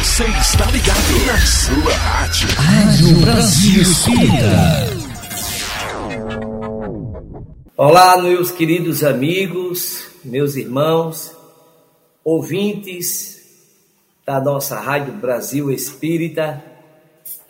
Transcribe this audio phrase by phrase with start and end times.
[0.00, 2.48] Você está ligado na sua rádio.
[2.56, 4.86] Rádio Brasil Espírita.
[7.76, 11.36] Olá, meus queridos amigos, meus irmãos,
[12.24, 13.42] ouvintes
[14.24, 16.64] da nossa Rádio Brasil Espírita.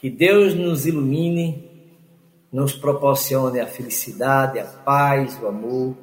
[0.00, 1.70] Que Deus nos ilumine,
[2.52, 5.96] nos proporcione a felicidade, a paz, o amor,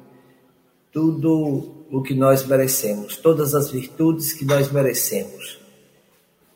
[0.90, 5.57] tudo o que nós merecemos, todas as virtudes que nós merecemos.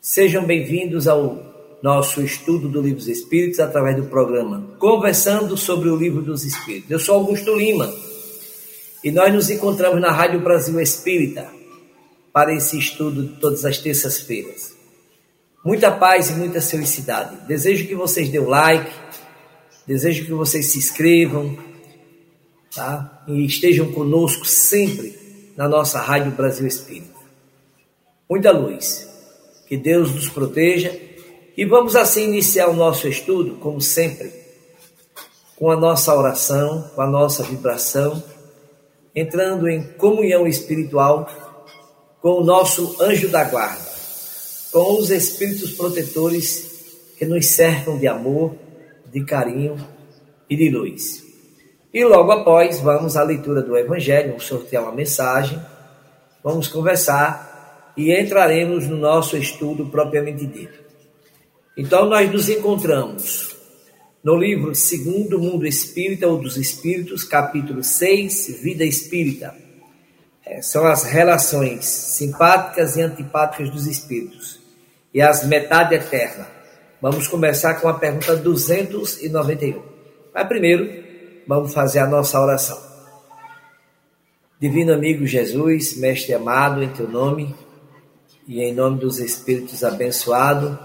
[0.04, 5.94] Sejam bem-vindos ao nosso estudo do Livro dos Espíritos através do programa Conversando sobre o
[5.94, 6.90] Livro dos Espíritos.
[6.90, 7.88] Eu sou Augusto Lima
[9.04, 11.48] e nós nos encontramos na Rádio Brasil Espírita
[12.32, 14.74] para esse estudo de todas as terças-feiras.
[15.64, 17.46] Muita paz e muita felicidade.
[17.46, 18.90] Desejo que vocês dêem like,
[19.86, 21.56] desejo que vocês se inscrevam,
[22.74, 23.22] tá?
[23.28, 25.16] E estejam conosco sempre
[25.56, 27.20] na nossa Rádio Brasil Espírita.
[28.28, 29.11] Muita luz.
[29.72, 30.94] Que Deus nos proteja.
[31.56, 34.30] E vamos assim iniciar o nosso estudo, como sempre,
[35.56, 38.22] com a nossa oração, com a nossa vibração,
[39.14, 41.26] entrando em comunhão espiritual
[42.20, 43.90] com o nosso anjo da guarda,
[44.70, 48.54] com os espíritos protetores que nos cercam de amor,
[49.10, 49.78] de carinho
[50.50, 51.24] e de luz.
[51.94, 55.58] E logo após, vamos à leitura do Evangelho, vamos sortear uma mensagem,
[56.44, 57.51] vamos conversar
[57.96, 60.80] e entraremos no nosso estudo propriamente dito.
[61.76, 63.56] Então, nós nos encontramos
[64.22, 69.54] no livro Segundo Mundo Espírita ou dos Espíritos, capítulo 6, Vida Espírita.
[70.44, 74.60] É, são as relações simpáticas e antipáticas dos espíritos
[75.14, 76.46] e as metade eterna.
[77.00, 79.82] Vamos começar com a pergunta 291.
[80.34, 80.88] Mas primeiro,
[81.46, 82.80] vamos fazer a nossa oração.
[84.60, 87.54] Divino amigo Jesus, mestre amado, em teu nome
[88.46, 90.76] e em nome dos espíritos abençoados,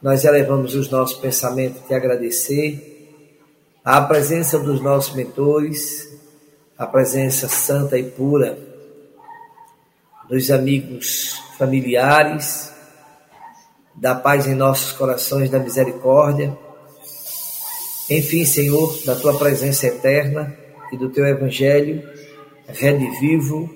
[0.00, 2.92] nós elevamos os nossos pensamentos te agradecer
[3.84, 6.08] a presença dos nossos mentores,
[6.76, 8.58] a presença santa e pura
[10.28, 12.72] dos amigos familiares,
[13.94, 16.56] da paz em nossos corações, da misericórdia.
[18.08, 20.56] Enfim, Senhor, da tua presença eterna
[20.90, 22.02] e do teu evangelho
[22.66, 23.68] redivivo,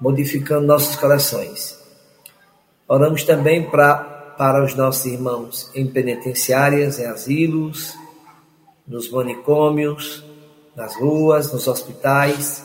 [0.00, 1.81] modificando nossos corações.
[2.92, 7.94] Oramos também para para os nossos irmãos em penitenciárias, em asilos,
[8.86, 10.22] nos manicômios,
[10.76, 12.62] nas ruas, nos hospitais,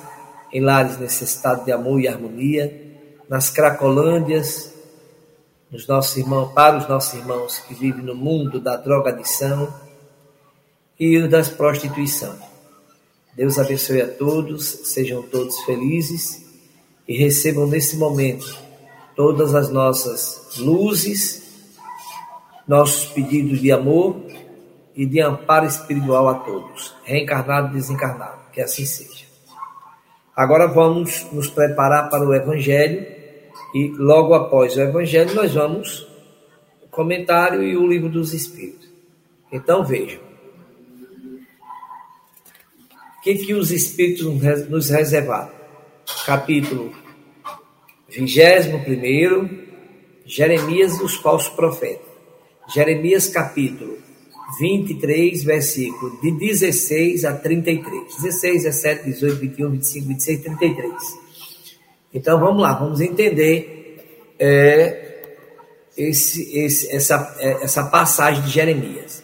[0.52, 2.98] em lares necessitados de amor e harmonia,
[3.30, 4.74] nas cracolândias,
[5.72, 9.74] nos nossos irmãos, para os nossos irmãos que vivem no mundo da drogadição
[11.00, 12.36] e das prostituição.
[13.34, 16.46] Deus abençoe a todos, sejam todos felizes
[17.08, 18.67] e recebam nesse momento
[19.18, 21.48] todas as nossas luzes
[22.68, 24.22] nossos pedidos de amor
[24.94, 29.26] e de amparo espiritual a todos, reencarnado e desencarnado, que assim seja.
[30.36, 33.08] Agora vamos nos preparar para o Evangelho
[33.74, 36.08] e logo após o Evangelho nós vamos
[36.84, 38.88] o comentário e o livro dos Espíritos.
[39.52, 40.20] Então vejam.
[43.18, 44.26] O que, que os Espíritos
[44.70, 45.52] nos reservaram?
[46.26, 47.06] Capítulo
[48.09, 49.68] 21,
[50.25, 52.07] Jeremias e os falsos profetas.
[52.73, 53.97] Jeremias capítulo
[54.59, 58.16] 23, versículo de 16 a 33.
[58.16, 60.94] 16, 17, 18, 21, 25, 26, 33.
[62.13, 65.22] Então vamos lá, vamos entender é,
[65.97, 69.24] esse, esse, essa, é, essa passagem de Jeremias.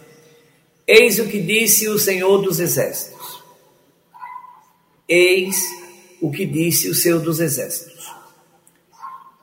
[0.85, 3.41] Eis o que disse o Senhor dos Exércitos.
[5.07, 5.63] Eis
[6.21, 7.92] o que disse o Senhor dos Exércitos.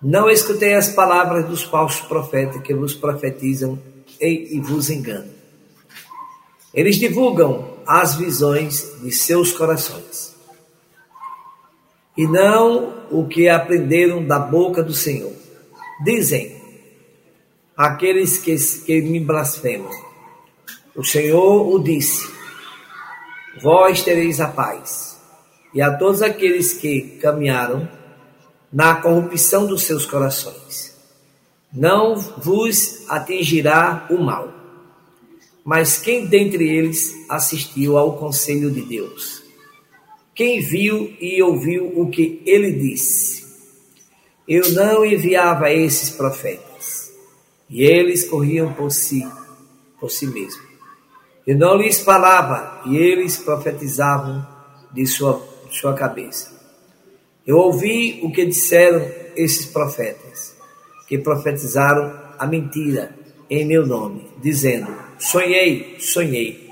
[0.02, 3.78] Não escutei as palavras dos falsos profetas que vos profetizam
[4.20, 5.28] e, e vos enganam.
[6.72, 10.34] Eles divulgam as visões de seus corações
[12.16, 15.32] e não o que aprenderam da boca do Senhor.
[16.04, 16.60] Dizem
[17.76, 19.90] aqueles que, que me blasfemam:
[20.94, 22.30] O Senhor o disse,
[23.62, 25.18] vós tereis a paz.
[25.72, 27.88] E a todos aqueles que caminharam
[28.72, 30.94] na corrupção dos seus corações.
[31.72, 34.52] Não vos atingirá o mal.
[35.64, 39.42] Mas quem dentre eles assistiu ao conselho de Deus?
[40.34, 43.44] Quem viu e ouviu o que ele disse?
[44.48, 47.12] Eu não enviava esses profetas,
[47.68, 49.24] e eles corriam por si,
[50.00, 50.66] por si mesmos.
[51.46, 54.44] Eu não lhes falava, e eles profetizavam
[54.92, 56.49] de sua, de sua cabeça.
[57.46, 60.54] Eu ouvi o que disseram esses profetas,
[61.08, 63.14] que profetizaram a mentira
[63.48, 66.70] em meu nome, dizendo: Sonhei, sonhei.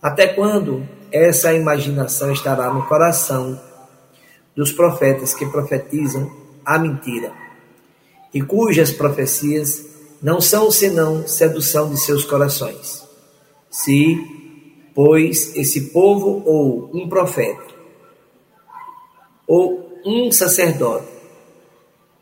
[0.00, 3.60] Até quando essa imaginação estará no coração
[4.54, 6.30] dos profetas que profetizam
[6.64, 7.32] a mentira
[8.32, 9.86] e cujas profecias
[10.22, 13.06] não são senão sedução de seus corações?
[13.70, 14.16] Se,
[14.94, 17.75] pois, esse povo ou um profeta
[19.46, 21.06] ou um sacerdote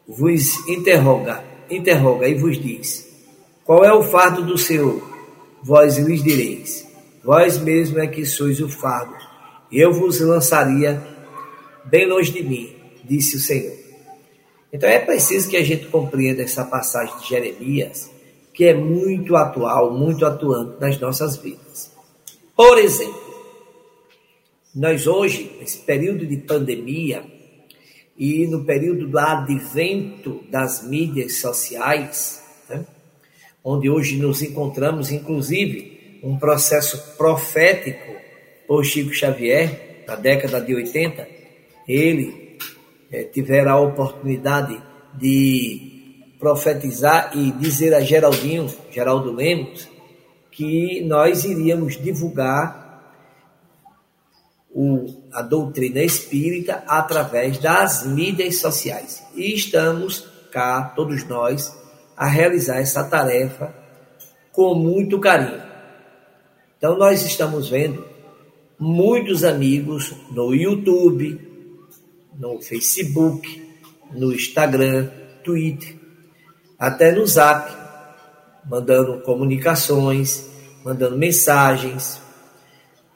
[0.07, 3.09] vos interroga, interroga e vos diz:
[3.65, 5.03] Qual é o fardo do Senhor?
[5.63, 6.87] Vós lhes direis:
[7.23, 9.15] Vós mesmo é que sois o fardo.
[9.73, 11.03] Eu vos lançaria
[11.85, 13.75] bem longe de mim, disse o Senhor.
[14.73, 18.11] Então é preciso que a gente compreenda essa passagem de Jeremias,
[18.53, 21.93] que é muito atual, muito atuante nas nossas vidas.
[22.57, 23.24] Por exemplo,
[24.75, 27.25] nós hoje, nesse período de pandemia
[28.19, 32.85] e no período do advento das mídias sociais, né,
[33.63, 38.15] onde hoje nos encontramos, inclusive, um processo profético
[38.67, 41.29] por Chico Xavier, na década de 80,
[41.87, 42.59] ele
[43.13, 44.81] é, tivera a oportunidade
[45.15, 49.89] de profetizar e dizer a Geraldinho, Geraldo Lemos,
[50.51, 52.84] que nós iríamos divulgar
[54.75, 59.23] o, a doutrina espírita através das mídias sociais.
[59.37, 61.73] E estamos cá, todos nós,
[62.17, 63.73] a realizar essa tarefa
[64.53, 65.63] com muito carinho.
[66.77, 68.05] Então, nós estamos vendo
[68.79, 71.41] muitos amigos no YouTube,
[72.37, 73.63] no Facebook,
[74.13, 75.09] no Instagram,
[75.43, 75.97] Twitter,
[76.79, 77.71] até no Zap,
[78.69, 80.51] mandando comunicações,
[80.85, 82.21] mandando mensagens,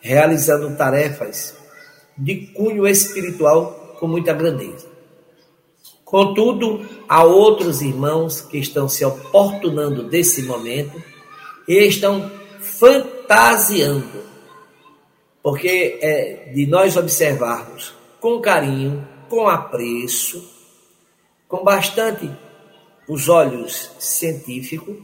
[0.00, 1.54] realizando tarefas
[2.16, 4.86] de cunho espiritual com muita grandeza.
[6.04, 11.02] Contudo, há outros irmãos que estão se oportunando desse momento
[11.66, 12.30] e estão
[12.60, 14.24] fantasiando,
[15.42, 20.42] porque é de nós observarmos com carinho, com apreço,
[21.46, 22.30] com bastante
[23.06, 24.96] os olhos científicos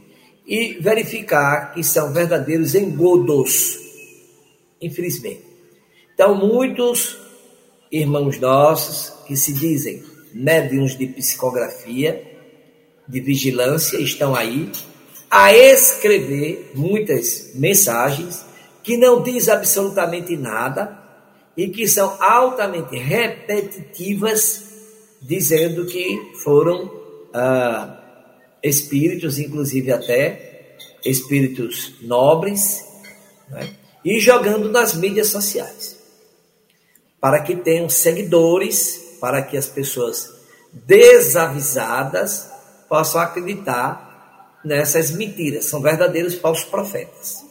[0.47, 3.84] e verificar que são verdadeiros engodos
[4.85, 5.43] infelizmente.
[6.13, 7.17] Então, muitos
[7.91, 10.03] irmãos nossos que se dizem
[10.33, 12.21] médiums de psicografia,
[13.07, 14.71] de vigilância, estão aí
[15.29, 18.45] a escrever muitas mensagens
[18.83, 20.97] que não diz absolutamente nada
[21.57, 24.63] e que são altamente repetitivas,
[25.21, 26.91] dizendo que foram
[27.33, 27.99] ah,
[28.61, 32.85] espíritos, inclusive até espíritos nobres,
[33.49, 33.84] né?
[34.05, 35.97] E jogando nas mídias sociais,
[37.19, 40.31] para que tenham seguidores, para que as pessoas
[40.71, 42.47] desavisadas
[42.87, 45.65] possam acreditar nessas mentiras.
[45.65, 47.43] São verdadeiros falsos profetas.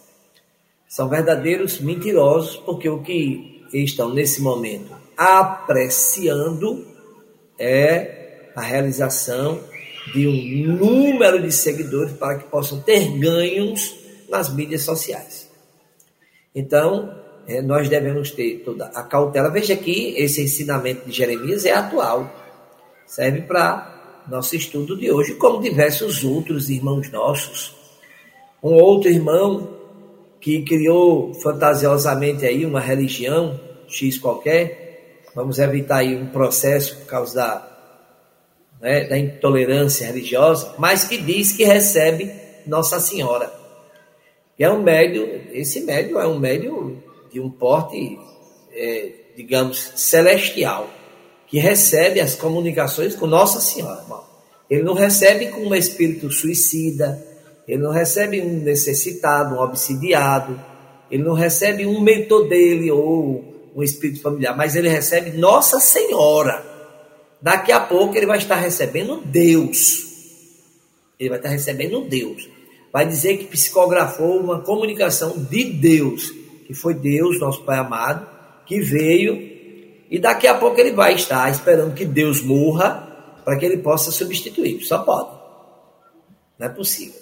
[0.89, 6.87] São verdadeiros mentirosos, porque o que estão nesse momento apreciando
[7.59, 9.61] é a realização
[10.13, 13.97] de um número de seguidores para que possam ter ganhos
[14.29, 15.44] nas mídias sociais.
[16.55, 17.13] Então,
[17.47, 19.51] é, nós devemos ter toda a cautela.
[19.51, 22.31] Veja que esse ensinamento de Jeremias é atual,
[23.07, 27.75] serve para nosso estudo de hoje, como diversos outros irmãos nossos.
[28.63, 29.69] Um outro irmão
[30.41, 37.35] que criou fantasiosamente aí uma religião X qualquer, vamos evitar aí um processo por causa
[37.35, 37.79] da,
[38.81, 42.33] né, da intolerância religiosa, mas que diz que recebe
[42.67, 43.64] Nossa Senhora
[44.57, 48.19] que é um médio, esse médio é um médio de um porte,
[48.73, 50.89] é, digamos, celestial,
[51.49, 54.05] que recebe as comunicações com Nossa Senhora.
[54.71, 57.25] Ele não recebe com um espírito suicida,
[57.67, 60.61] ele não recebe um necessitado, um obsidiado,
[61.11, 66.65] ele não recebe um mentor dele ou um espírito familiar, mas ele recebe Nossa Senhora.
[67.43, 70.05] Daqui a pouco ele vai estar recebendo Deus.
[71.19, 72.54] Ele vai estar recebendo Deus
[72.95, 76.31] vai dizer que psicografou uma comunicação de Deus,
[76.65, 78.25] que foi Deus, nosso Pai amado,
[78.65, 79.35] que veio
[80.09, 84.13] e daqui a pouco ele vai estar esperando que Deus morra para que ele possa
[84.13, 84.81] substituir.
[84.85, 85.29] Só pode.
[86.57, 87.21] Não é possível.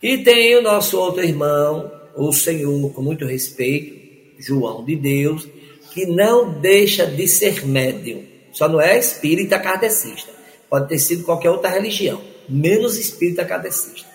[0.00, 3.96] E tem o nosso outro irmão, o Senhor, com muito respeito,
[4.38, 5.48] João de Deus,
[5.92, 8.22] que não deixa de ser médium.
[8.52, 10.30] Só não é espírita kardecista.
[10.70, 14.13] Pode ter sido qualquer outra religião, menos espírita kardecista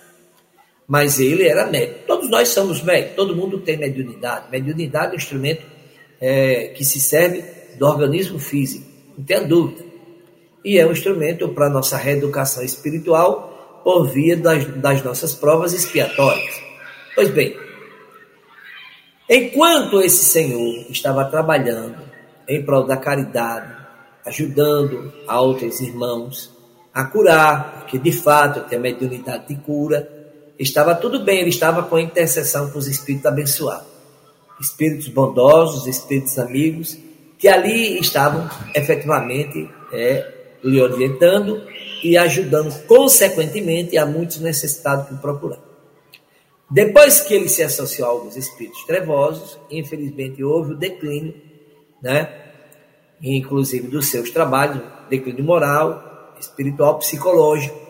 [0.90, 2.00] mas ele era médico.
[2.08, 4.46] Todos nós somos médicos, todo mundo tem mediunidade.
[4.52, 5.64] Mediunidade é um instrumento
[6.20, 7.44] é, que se serve
[7.78, 9.86] do organismo físico, não tenha dúvida.
[10.66, 16.60] e é um instrumento para nossa reeducação espiritual por via das, das nossas provas expiatórias.
[17.14, 17.56] Pois bem,
[19.30, 22.02] enquanto esse Senhor estava trabalhando
[22.48, 23.74] em prol da caridade,
[24.26, 26.52] ajudando a outros irmãos
[26.92, 30.19] a curar, porque de fato tem a mediunidade de cura,
[30.60, 33.88] estava tudo bem, ele estava com a intercessão com os espíritos abençoados,
[34.60, 36.98] espíritos bondosos, espíritos amigos,
[37.38, 41.64] que ali estavam efetivamente é, lhe orientando
[42.04, 45.64] e ajudando consequentemente a muitos necessitados que procuraram.
[46.70, 51.34] Depois que ele se associou a alguns espíritos trevosos, infelizmente houve o declínio,
[52.02, 52.32] né?
[53.22, 57.89] inclusive dos seus trabalhos, declínio moral, espiritual, psicológico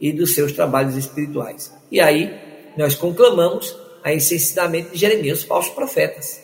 [0.00, 1.72] e dos seus trabalhos espirituais.
[1.90, 6.40] E aí nós conclamamos a encenamento de Jeremias, falsos profetas.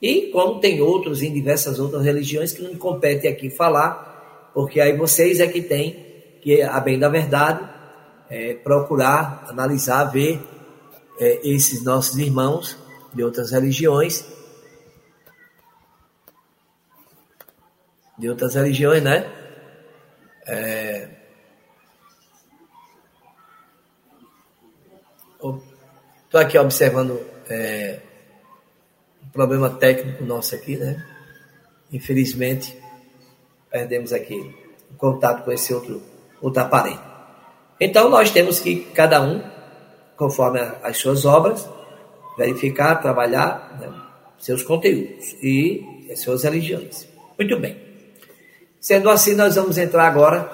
[0.00, 4.80] E como tem outros em diversas outras religiões que não me compete aqui falar, porque
[4.80, 6.04] aí vocês é que têm
[6.40, 7.68] que, a bem da verdade,
[8.28, 10.40] é, procurar, analisar, ver
[11.18, 12.76] é, esses nossos irmãos
[13.14, 14.24] de outras religiões,
[18.18, 19.30] de outras religiões, né?
[20.46, 21.08] É,
[26.24, 28.00] Estou aqui observando é,
[29.24, 31.04] um problema técnico nosso aqui, né?
[31.92, 32.76] Infelizmente,
[33.70, 34.54] perdemos aqui
[34.90, 36.02] o contato com esse outro,
[36.40, 37.00] outro aparelho.
[37.80, 39.42] Então, nós temos que, cada um,
[40.16, 41.68] conforme as suas obras,
[42.36, 43.92] verificar, trabalhar né,
[44.38, 47.08] seus conteúdos e as suas religiões.
[47.38, 47.76] Muito bem.
[48.80, 50.50] Sendo assim, nós vamos entrar agora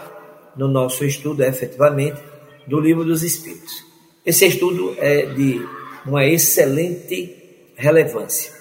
[0.57, 2.21] no nosso estudo, efetivamente,
[2.67, 3.92] do Livro dos Espíritos.
[4.25, 5.67] Esse estudo é de
[6.07, 7.37] uma excelente
[7.75, 8.53] relevância.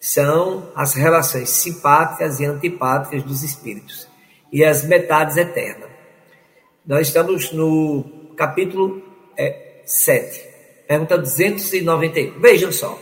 [0.00, 4.08] São as relações simpáticas e antipáticas dos espíritos
[4.52, 5.88] e as metades eternas.
[6.84, 9.00] Nós estamos no capítulo
[9.36, 10.42] é, 7,
[10.88, 12.40] pergunta 291.
[12.40, 12.98] Vejam só,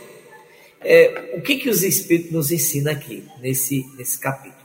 [0.81, 4.59] é, o que, que os espíritos nos ensinam aqui, nesse, nesse capítulo.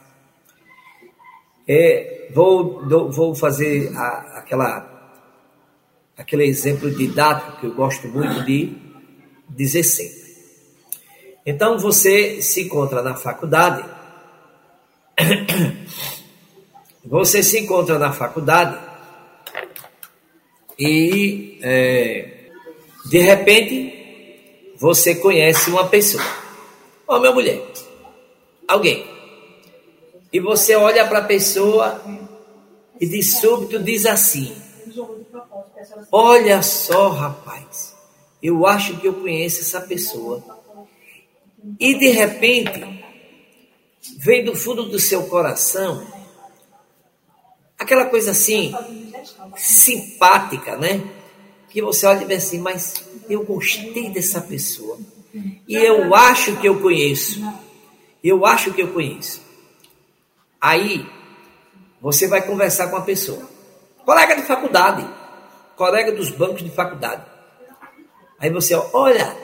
[1.66, 4.93] É, vou, do, vou fazer a, aquela
[6.16, 8.76] aquele exemplo didático que eu gosto muito de
[9.49, 10.25] dizer sempre.
[11.47, 13.85] Então você se encontra na faculdade,
[17.04, 18.78] você se encontra na faculdade
[20.78, 22.49] e é,
[23.06, 26.25] de repente você conhece uma pessoa,
[27.06, 27.62] ou minha mulher,
[28.66, 29.06] alguém,
[30.33, 32.02] e você olha para a pessoa
[33.00, 34.52] e de súbito diz assim:
[36.10, 37.94] Olha só, rapaz,
[38.42, 40.42] eu acho que eu conheço essa pessoa.
[41.80, 43.04] E de repente,
[44.18, 46.06] vem do fundo do seu coração
[47.78, 48.74] aquela coisa assim,
[49.56, 51.02] simpática, né?
[51.68, 54.98] Que você olha e vê assim, mas eu gostei dessa pessoa.
[55.66, 57.40] E eu acho que eu conheço.
[58.22, 59.42] Eu acho que eu conheço.
[60.60, 61.06] Aí,
[62.00, 63.50] você vai conversar com a pessoa.
[64.04, 65.06] Colega de faculdade
[65.76, 67.24] colega dos bancos de faculdade.
[68.38, 69.36] Aí você, olha,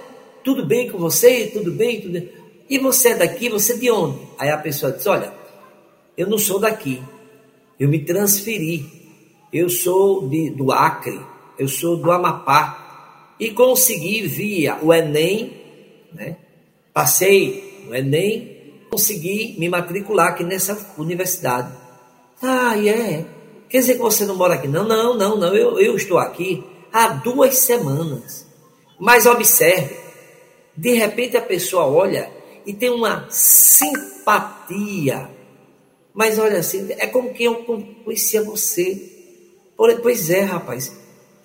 [0.45, 1.47] tudo bem com você?
[1.47, 2.01] Tudo bem?
[2.01, 2.31] Tudo bem?
[2.69, 3.49] E você é daqui?
[3.49, 4.19] Você é de onde?
[4.39, 5.33] Aí a pessoa diz, olha,
[6.17, 7.03] eu não sou daqui.
[7.79, 9.01] Eu me transferi.
[9.53, 11.21] Eu sou de, do Acre.
[11.59, 13.35] Eu sou do Amapá.
[13.39, 15.53] E consegui via o Enem,
[16.13, 16.37] né?
[16.93, 21.75] Passei no Enem, consegui me matricular aqui nessa universidade.
[22.43, 22.81] Ah, é.
[22.81, 23.40] Yeah.
[23.71, 24.67] Quer dizer que você não mora aqui?
[24.67, 25.55] Não, não, não, não.
[25.55, 28.45] Eu, eu estou aqui há duas semanas.
[28.99, 29.97] Mas observe,
[30.77, 32.29] de repente a pessoa olha
[32.67, 35.31] e tem uma simpatia.
[36.13, 37.65] Mas olha assim, é como que eu
[38.05, 39.09] conhecia você.
[40.03, 40.93] Pois é, rapaz.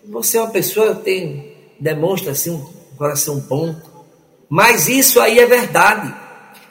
[0.06, 2.66] Você é uma pessoa que tem, demonstra assim um
[2.98, 3.76] coração bom.
[4.50, 6.12] Mas isso aí é verdade.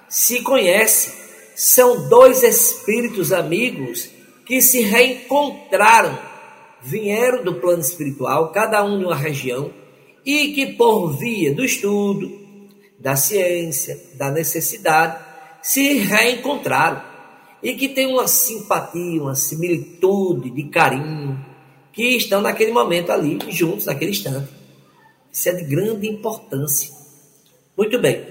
[0.09, 1.23] Se conhece.
[1.55, 4.13] São dois espíritos amigos
[4.45, 6.19] que se reencontraram,
[6.83, 9.73] vieram do plano espiritual, cada um de uma região,
[10.25, 12.41] e que por via do estudo,
[12.99, 15.23] da ciência, da necessidade,
[15.63, 17.03] se reencontraram
[17.63, 21.43] e que tem uma simpatia, uma similitude de carinho,
[21.93, 24.49] que estão naquele momento ali, juntos, naquele instante.
[25.33, 26.93] Isso é de grande importância.
[27.77, 28.25] Muito bem.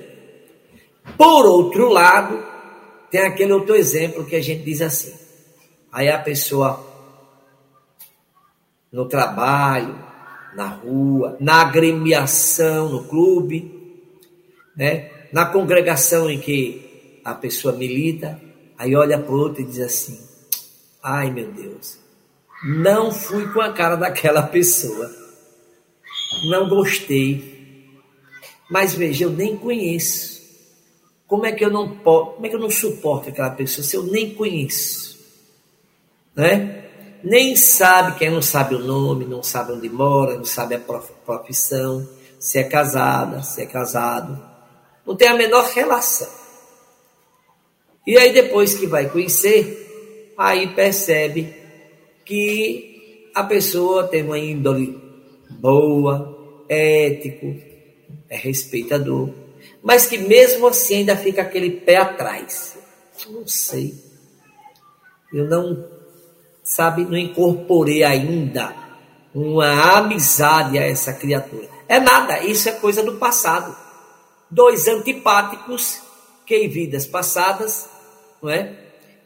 [1.17, 2.43] Por outro lado,
[3.09, 5.13] tem aquele outro exemplo que a gente diz assim:
[5.93, 6.83] Aí a pessoa
[8.91, 9.95] no trabalho,
[10.55, 14.01] na rua, na agremiação, no clube,
[14.75, 15.11] né?
[15.31, 18.41] na congregação em que a pessoa milita,
[18.77, 20.19] aí olha para o outro e diz assim:
[21.01, 21.99] Ai, meu Deus.
[22.65, 25.11] Não fui com a cara daquela pessoa.
[26.49, 28.01] Não gostei.
[28.69, 30.41] Mas veja, eu nem conheço.
[31.27, 33.95] Como é que eu não posso, como é que eu não suporto aquela pessoa se
[33.95, 35.12] eu nem conheço?
[36.35, 36.85] Né?
[37.23, 42.07] Nem sabe quem não sabe o nome, não sabe onde mora, não sabe a profissão,
[42.39, 44.43] se é casada, se é casado.
[45.05, 46.29] Não tem a menor relação.
[48.05, 51.55] E aí depois que vai conhecer, aí percebe
[52.25, 55.01] que a pessoa tem uma índole
[55.49, 57.55] boa, ético,
[58.29, 59.29] é respeitador,
[59.81, 62.77] mas que mesmo assim ainda fica aquele pé atrás.
[63.29, 63.93] Não sei.
[65.31, 65.87] Eu não,
[66.63, 68.73] sabe, não incorporei ainda
[69.33, 71.67] uma amizade a essa criatura.
[71.87, 73.75] É nada, isso é coisa do passado.
[74.49, 76.01] Dois antipáticos
[76.45, 77.89] que em vidas passadas,
[78.41, 78.75] não é?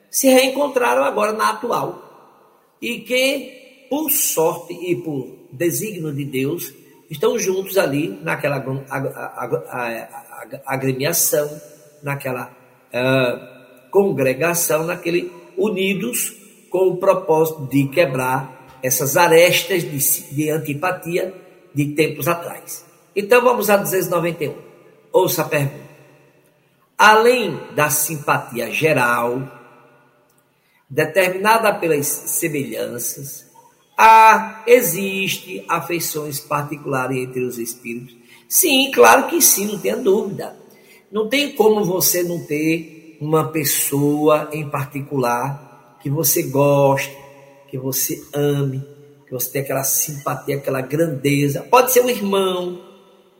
[0.10, 6.74] Se reencontraram agora na atual e que, por sorte e por desígnio de Deus,
[7.10, 8.63] estão juntos ali naquela
[10.65, 11.50] agremiação,
[12.01, 12.51] naquela
[12.94, 21.33] uh, congregação, naquele unidos com o propósito de quebrar essas arestas de, de antipatia
[21.74, 22.86] de tempos atrás.
[23.15, 24.55] Então vamos a 291.
[25.12, 25.88] Ouça a pergunta.
[26.97, 29.41] Além da simpatia geral,
[30.89, 33.45] determinada pelas semelhanças,
[33.97, 38.15] há, existe afeições particulares entre os espíritos?
[38.47, 40.55] Sim, claro que sim, não tenha dúvida.
[41.12, 45.66] Não tem como você não ter uma pessoa em particular
[46.07, 47.13] que você goste,
[47.67, 48.81] que você ame,
[49.25, 51.61] que você tenha aquela simpatia, aquela grandeza.
[51.69, 52.81] Pode ser um irmão,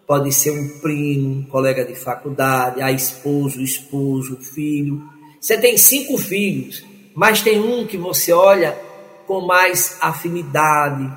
[0.05, 5.01] pode ser um primo, um colega de faculdade, a esposo, o esposo, o filho.
[5.39, 6.83] Você tem cinco filhos
[7.17, 8.79] mas tem um que você olha
[9.25, 11.12] com mais afinidade.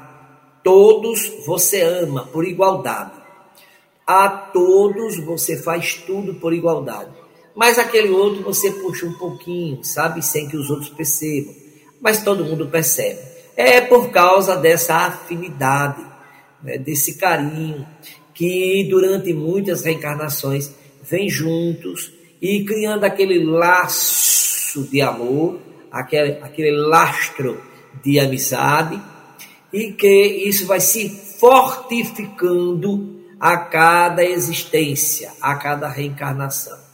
[0.64, 3.12] Todos você ama por igualdade.
[4.06, 7.19] A todos você faz tudo por igualdade.
[7.54, 11.54] Mas aquele outro você puxa um pouquinho, sabe, sem que os outros percebam.
[12.00, 13.20] Mas todo mundo percebe.
[13.56, 16.04] É por causa dessa afinidade,
[16.62, 17.86] né, desse carinho,
[18.32, 20.70] que durante muitas reencarnações
[21.02, 25.60] vem juntos e criando aquele laço de amor
[25.90, 27.60] aquele, aquele lastro
[28.02, 29.00] de amizade
[29.72, 31.08] e que isso vai se
[31.38, 36.89] fortificando a cada existência, a cada reencarnação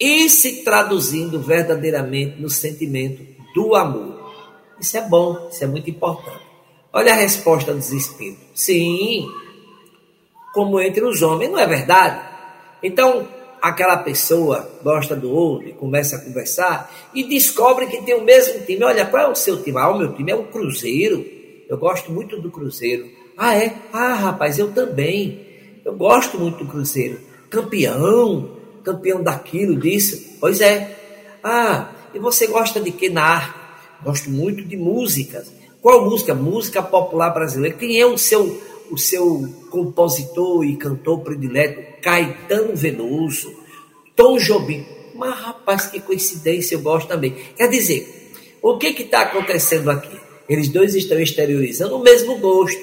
[0.00, 3.22] e se traduzindo verdadeiramente no sentimento
[3.54, 4.16] do amor.
[4.80, 6.44] Isso é bom, isso é muito importante.
[6.92, 8.44] Olha a resposta dos espíritos.
[8.54, 9.28] Sim,
[10.52, 12.20] como entre os homens, não é verdade?
[12.82, 13.28] Então,
[13.60, 18.64] aquela pessoa gosta do outro e começa a conversar e descobre que tem o mesmo
[18.64, 18.84] time.
[18.84, 19.78] Olha, qual é o seu time?
[19.78, 21.24] Ah, o meu time é o Cruzeiro.
[21.68, 23.06] Eu gosto muito do Cruzeiro.
[23.36, 23.74] Ah, é?
[23.92, 25.44] Ah, rapaz, eu também.
[25.84, 27.20] Eu gosto muito do Cruzeiro.
[27.50, 28.55] Campeão,
[28.86, 30.36] campeão daquilo, disso.
[30.38, 30.96] Pois é.
[31.42, 33.58] Ah, e você gosta de que na arte?
[34.04, 35.52] Gosto muito de músicas.
[35.82, 36.34] Qual música?
[36.34, 37.76] Música popular brasileira.
[37.76, 42.00] Quem é o seu, o seu compositor e cantor predileto?
[42.00, 43.52] Caetano Veloso,
[44.14, 44.86] Tom Jobim.
[45.16, 47.34] Mas, rapaz, que coincidência, eu gosto também.
[47.56, 50.16] Quer dizer, o que está acontecendo aqui?
[50.48, 52.80] Eles dois estão exteriorizando o mesmo gosto,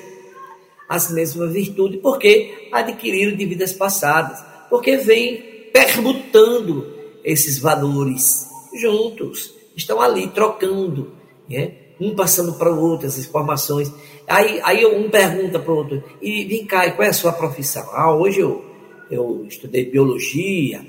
[0.90, 8.48] as mesmas virtudes, porque adquiriram de vidas passadas, porque vêm permutando esses valores
[8.80, 11.12] juntos, estão ali trocando,
[11.50, 11.74] né?
[12.00, 13.92] um passando para o outro as informações.
[14.28, 17.86] Aí, aí um pergunta para o outro, e vem cá, qual é a sua profissão?
[17.92, 18.74] Ah, hoje eu
[19.12, 20.84] eu estudei biologia,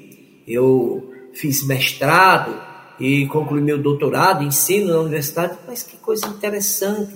[0.47, 2.59] eu fiz mestrado
[2.99, 7.13] e concluí meu doutorado ensino na universidade, mas que coisa interessante.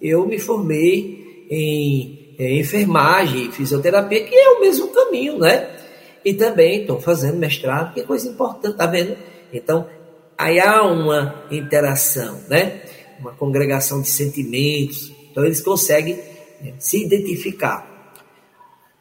[0.00, 5.77] Eu me formei em, em enfermagem, fisioterapia, que é o mesmo caminho, né?
[6.24, 9.16] E também estou fazendo mestrado, que coisa importante, tá vendo?
[9.52, 9.86] Então,
[10.36, 12.82] aí há uma interação, né?
[13.20, 15.12] Uma congregação de sentimentos.
[15.30, 16.18] Então, eles conseguem
[16.60, 17.88] né, se identificar.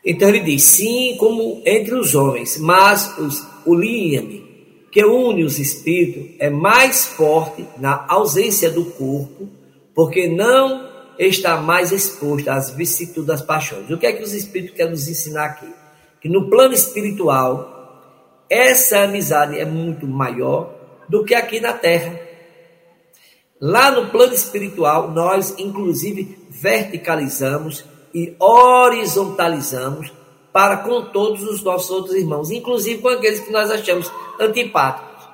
[0.06, 4.48] Então ele diz: sim, como entre os homens, mas os, o líame
[4.90, 9.50] que une os espíritos é mais forte na ausência do corpo,
[9.94, 10.88] porque não
[11.20, 13.90] está mais exposto às vicissitudes das paixões.
[13.90, 15.68] O que é que os espíritos querem nos ensinar aqui?
[16.22, 20.74] Que no plano espiritual, essa amizade é muito maior
[21.08, 22.20] do que aqui na terra.
[23.60, 30.12] Lá no plano espiritual, nós inclusive verticalizamos e horizontalizamos
[30.54, 35.28] para com todos os nossos outros irmãos, inclusive com aqueles que nós achamos antipáticos,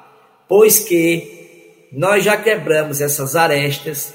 [0.48, 4.14] pois que nós já quebramos essas arestas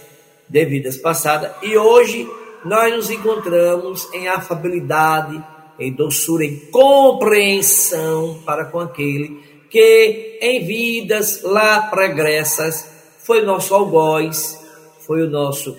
[0.49, 2.29] devidas passadas e hoje
[2.65, 5.43] nós nos encontramos em afabilidade,
[5.79, 14.59] em doçura, em compreensão para com aquele que em vidas lá pregressas foi nosso algoz,
[15.07, 15.77] foi o nosso,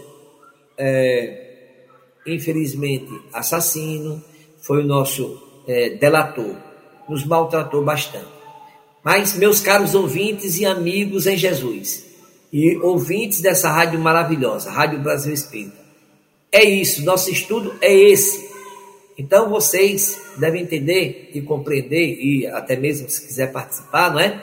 [0.78, 1.78] é,
[2.28, 4.24] infelizmente, assassino,
[4.62, 6.56] foi o nosso é, delator,
[7.08, 8.28] nos maltratou bastante.
[9.04, 12.06] Mas, meus caros ouvintes e amigos em Jesus,
[12.52, 15.80] e ouvintes dessa rádio maravilhosa, Rádio Brasil Espírita,
[16.52, 18.49] é isso, nosso estudo é esse.
[19.20, 24.42] Então vocês devem entender e compreender, e até mesmo se quiser participar, não é?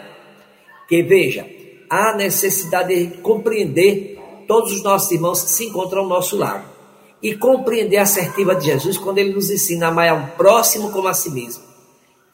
[0.86, 1.48] Que veja,
[1.88, 6.76] há necessidade de compreender todos os nossos irmãos que se encontram ao nosso lado.
[7.22, 11.08] E compreender a assertiva de Jesus quando ele nos ensina a amar ao próximo como
[11.08, 11.64] a si mesmo.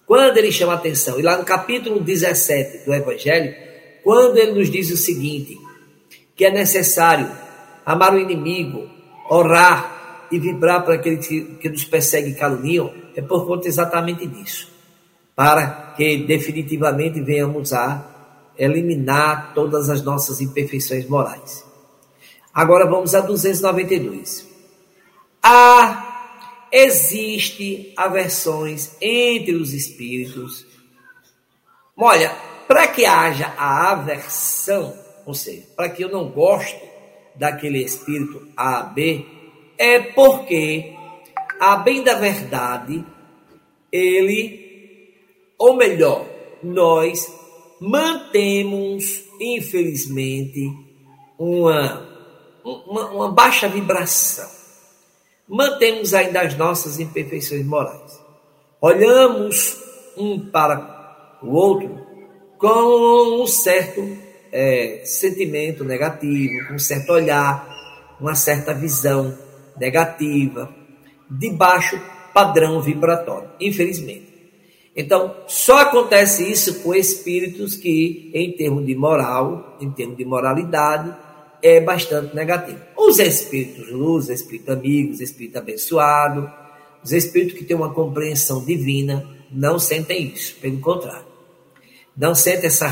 [0.04, 3.54] Quando ele chama atenção, e lá no capítulo 17 do Evangelho,
[4.02, 5.56] quando ele nos diz o seguinte:
[6.34, 7.30] que é necessário
[7.86, 8.90] amar o inimigo,
[9.30, 10.01] orar
[10.32, 14.72] e vibrar para aquele que, que nos persegue e caluniam, é por conta exatamente disso.
[15.36, 18.08] Para que definitivamente venhamos a
[18.58, 21.64] eliminar todas as nossas imperfeições morais.
[22.52, 24.48] Agora vamos a 292.
[25.42, 30.66] Há, existe aversões entre os espíritos.
[31.96, 32.34] Olha,
[32.66, 34.94] para que haja a aversão,
[35.26, 36.80] ou seja, para que eu não goste
[37.34, 39.26] daquele espírito A, B,
[39.78, 40.94] é porque,
[41.60, 43.04] a bem da verdade,
[43.90, 45.14] ele,
[45.58, 46.26] ou melhor,
[46.62, 47.32] nós
[47.80, 50.72] mantemos, infelizmente,
[51.38, 52.08] uma,
[52.64, 54.48] uma, uma baixa vibração.
[55.48, 58.20] Mantemos ainda as nossas imperfeições morais.
[58.80, 59.80] Olhamos
[60.16, 62.06] um para o outro
[62.58, 64.00] com um certo
[64.52, 67.68] é, sentimento negativo, com um certo olhar,
[68.20, 69.36] uma certa visão
[69.78, 70.74] negativa,
[71.30, 72.00] de baixo
[72.32, 74.32] padrão vibratório, infelizmente.
[74.94, 81.14] Então, só acontece isso com espíritos que, em termos de moral, em termos de moralidade,
[81.62, 82.78] é bastante negativo.
[82.96, 86.50] Os espíritos luz, espírito amigos, espírito abençoado,
[87.02, 91.26] os espíritos que têm uma compreensão divina, não sentem isso, pelo contrário.
[92.16, 92.86] Não sentem essa,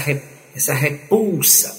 [0.54, 1.78] essa repulsa,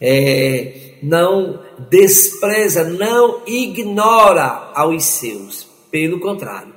[0.00, 5.66] é, não despreza, não ignora aos seus.
[5.90, 6.74] Pelo contrário,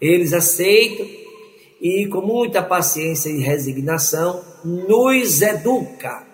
[0.00, 1.06] eles aceitam
[1.80, 6.26] e com muita paciência e resignação nos educa,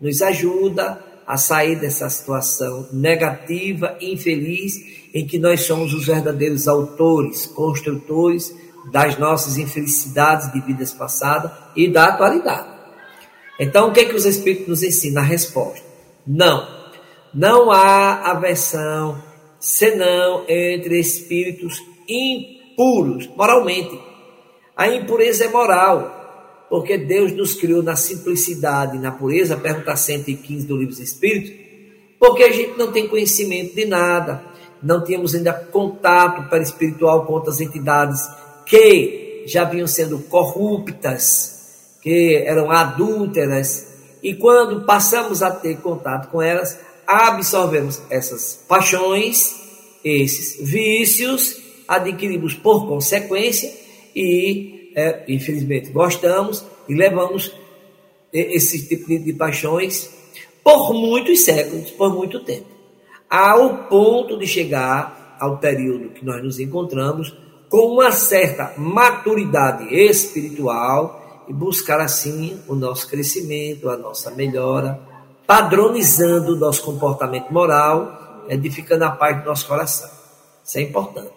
[0.00, 4.74] nos ajuda a sair dessa situação negativa infeliz
[5.14, 8.54] em que nós somos os verdadeiros autores, construtores
[8.90, 12.68] das nossas infelicidades de vidas passadas e da atualidade.
[13.60, 15.22] Então, o que é que os Espíritos nos ensinam?
[15.22, 15.84] A resposta:
[16.26, 16.77] não.
[17.34, 19.22] Não há aversão
[19.60, 23.98] senão entre espíritos impuros, moralmente.
[24.76, 30.66] A impureza é moral, porque Deus nos criou na simplicidade e na pureza, pergunta 115
[30.66, 31.52] do Livro dos Espíritos,
[32.18, 34.42] porque a gente não tem conhecimento de nada,
[34.82, 38.28] não tínhamos ainda contato espiritual com outras entidades
[38.64, 43.88] que já vinham sendo corruptas, que eram adúlteras,
[44.22, 49.56] e quando passamos a ter contato com elas, absorvemos essas paixões,
[50.04, 51.56] esses vícios,
[51.88, 53.72] adquirimos por consequência
[54.14, 57.50] e, é, infelizmente, gostamos e levamos
[58.30, 60.10] esse tipo de, paixões
[60.62, 62.66] por muitos séculos, por muito tempo,
[63.30, 67.34] ao ponto de chegar ao período que nós nos encontramos
[67.70, 75.07] com uma certa maturidade espiritual e buscar assim o nosso crescimento, a nossa melhora,
[75.48, 80.10] padronizando o nosso comportamento moral, edificando a paz do nosso coração.
[80.62, 81.32] Isso é importante.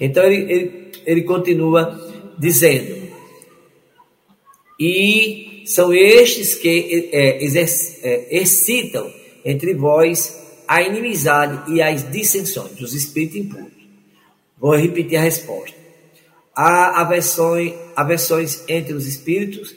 [0.00, 1.96] Então ele, ele, ele continua
[2.36, 3.08] dizendo:
[4.80, 9.08] E são estes que é, é, excitam
[9.44, 13.70] entre vós a inimizade e as dissensões, os espíritos impuros.
[14.58, 15.76] Vou repetir a resposta.
[16.52, 19.76] Há aversões, aversões entre os espíritos,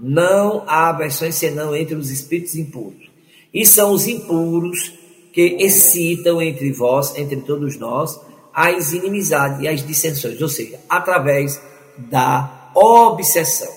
[0.00, 3.08] não há aversões senão entre os espíritos impuros.
[3.52, 4.92] E são os impuros
[5.32, 8.20] que excitam entre vós, entre todos nós,
[8.52, 11.60] as inimizades e as dissensões, ou seja, através
[11.96, 13.72] da obsessão,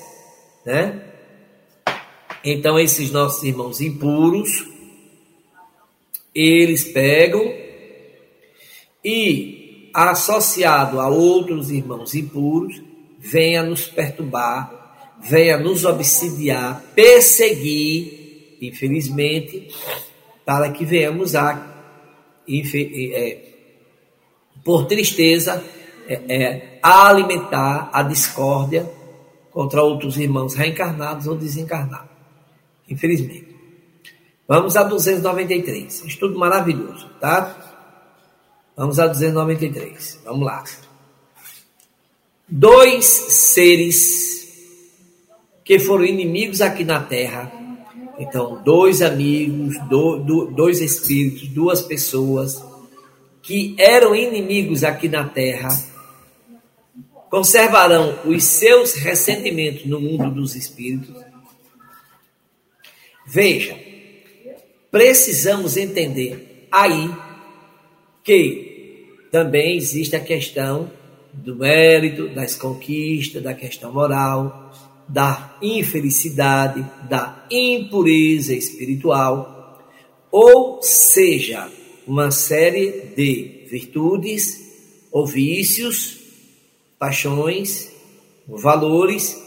[0.65, 1.03] né?
[2.43, 4.65] Então esses nossos irmãos impuros,
[6.33, 7.43] eles pegam
[9.03, 12.81] e associado a outros irmãos impuros,
[13.19, 14.80] venha nos perturbar,
[15.21, 18.21] venha nos obsidiar, perseguir
[18.61, 19.69] infelizmente,
[20.45, 21.67] para que venhamos a,
[22.47, 23.37] é,
[24.63, 25.63] por tristeza,
[26.07, 28.89] é, é, a alimentar a discórdia
[29.49, 32.11] contra outros irmãos reencarnados ou desencarnados.
[32.87, 33.49] Infelizmente.
[34.47, 36.05] Vamos a 293.
[36.05, 37.55] Estudo maravilhoso, tá?
[38.75, 40.21] Vamos a 293.
[40.25, 40.63] Vamos lá.
[42.47, 44.40] Dois seres
[45.71, 47.49] que foram inimigos aqui na Terra.
[48.19, 52.61] Então, dois amigos, do, do, dois espíritos, duas pessoas
[53.41, 55.69] que eram inimigos aqui na Terra
[57.29, 61.15] conservarão os seus ressentimentos no mundo dos espíritos.
[63.25, 63.79] Veja,
[64.91, 67.09] precisamos entender aí
[68.25, 70.91] que também existe a questão
[71.31, 74.69] do mérito, das conquistas, da questão moral,
[75.11, 79.77] da infelicidade, da impureza espiritual,
[80.31, 81.69] ou seja,
[82.07, 86.17] uma série de virtudes ou vícios,
[86.97, 87.91] paixões,
[88.47, 89.37] valores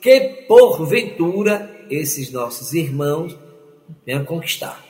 [0.00, 3.36] que porventura esses nossos irmãos
[4.06, 4.84] venham conquistar.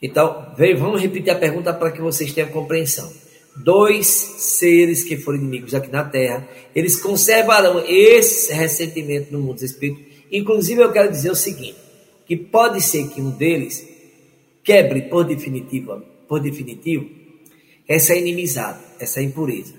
[0.00, 3.25] Então, vamos repetir a pergunta para que vocês tenham compreensão
[3.56, 9.62] dois seres que foram inimigos aqui na Terra, eles conservarão esse ressentimento no mundo dos
[9.62, 10.04] espíritos.
[10.30, 11.76] Inclusive, eu quero dizer o seguinte:
[12.26, 13.86] que pode ser que um deles
[14.62, 17.08] quebre por definitivo, por definitivo
[17.88, 19.74] essa inimizade, essa impureza,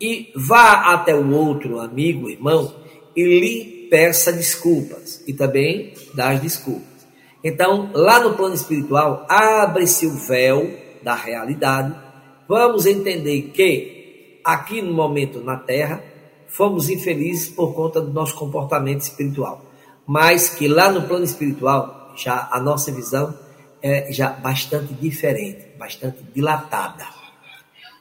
[0.00, 2.74] e vá até o outro amigo, irmão,
[3.16, 7.06] e lhe peça desculpas e também dá as desculpas.
[7.42, 10.70] Então, lá no plano espiritual, abre-se o véu
[11.02, 12.05] da realidade
[12.48, 16.02] vamos entender que aqui no momento na Terra
[16.48, 19.64] fomos infelizes por conta do nosso comportamento espiritual,
[20.06, 23.36] mas que lá no plano espiritual já a nossa visão
[23.82, 27.06] é já bastante diferente, bastante dilatada.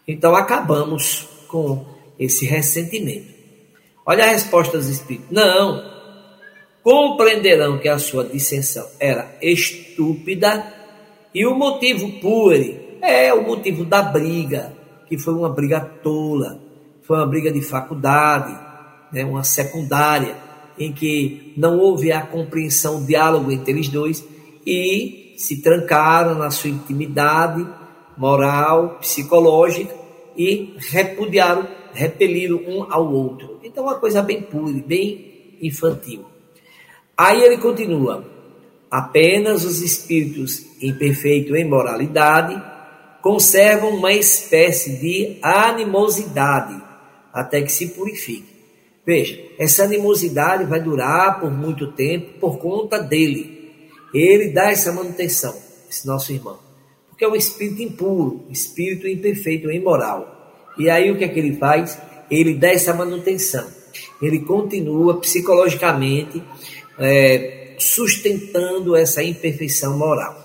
[0.07, 1.85] Então acabamos com
[2.17, 3.33] esse ressentimento.
[4.05, 5.31] Olha a resposta dos espíritos.
[5.31, 5.93] Não.
[6.83, 10.73] Compreenderão que a sua dissensão era estúpida
[11.33, 14.73] e o motivo puro é o motivo da briga,
[15.07, 16.59] que foi uma briga tola,
[17.01, 18.57] foi uma briga de faculdade,
[19.11, 20.35] né, uma secundária,
[20.77, 24.25] em que não houve a compreensão, o diálogo entre eles dois
[24.65, 27.65] e se trancaram na sua intimidade
[28.17, 29.93] moral, psicológica
[30.35, 33.59] e repudiaram, repeliram um ao outro.
[33.63, 36.25] Então, uma coisa bem pura, bem infantil.
[37.17, 38.25] Aí ele continua:
[38.89, 42.61] apenas os espíritos imperfeitos em moralidade
[43.25, 46.79] conservam uma espécie de animosidade
[47.33, 48.45] até que se purifique.
[49.03, 53.73] Veja, essa animosidade vai durar por muito tempo por conta dele.
[54.13, 55.55] Ele dá essa manutenção,
[55.89, 56.59] esse nosso irmão.
[57.09, 60.71] Porque é um espírito impuro, espírito imperfeito, imoral.
[60.77, 61.99] E aí o que é que ele faz?
[62.29, 63.65] Ele dá essa manutenção.
[64.21, 66.43] Ele continua psicologicamente
[66.99, 70.44] é, sustentando essa imperfeição moral.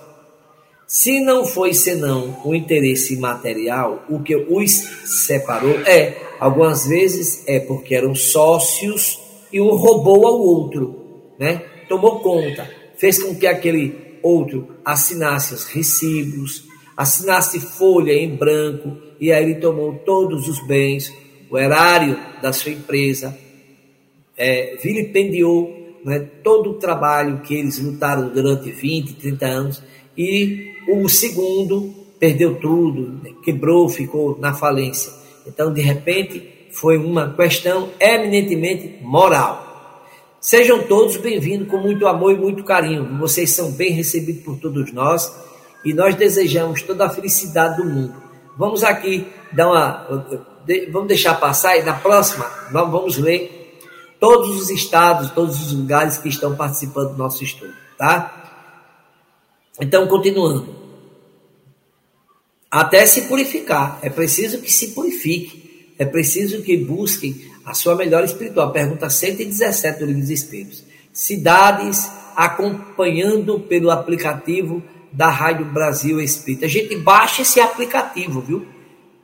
[0.90, 4.72] Se não foi senão o interesse material o que os
[5.04, 9.16] separou, é, algumas vezes é porque eram sócios
[9.52, 11.62] e um roubou ao outro, né?
[11.88, 16.64] Tomou conta, fez com que aquele outro assinasse os recibos,
[16.96, 21.14] assinasse folha em branco e aí ele tomou todos os bens,
[21.48, 23.38] o erário da sua empresa,
[24.36, 29.82] é, vilipendiou né, todo o trabalho que eles lutaram durante 20, 30 anos
[30.16, 35.12] e o segundo perdeu tudo, quebrou, ficou na falência.
[35.46, 39.70] Então, de repente, foi uma questão eminentemente moral.
[40.40, 43.18] Sejam todos bem-vindos com muito amor e muito carinho.
[43.18, 45.32] Vocês são bem recebidos por todos nós
[45.84, 48.14] e nós desejamos toda a felicidade do mundo.
[48.56, 50.26] Vamos aqui dar uma.
[50.92, 53.78] Vamos deixar passar e na próxima vamos ler
[54.20, 58.39] todos os estados, todos os lugares que estão participando do nosso estudo, tá?
[59.80, 60.80] Então, continuando
[62.70, 63.98] até se purificar.
[64.02, 65.94] É preciso que se purifique.
[65.98, 68.70] É preciso que busquem a sua melhor espiritual.
[68.70, 70.84] Pergunta 117 do Livro dos Espíritos.
[71.12, 76.66] Cidades acompanhando pelo aplicativo da Rádio Brasil Espírita.
[76.66, 78.64] A gente baixa esse aplicativo, viu?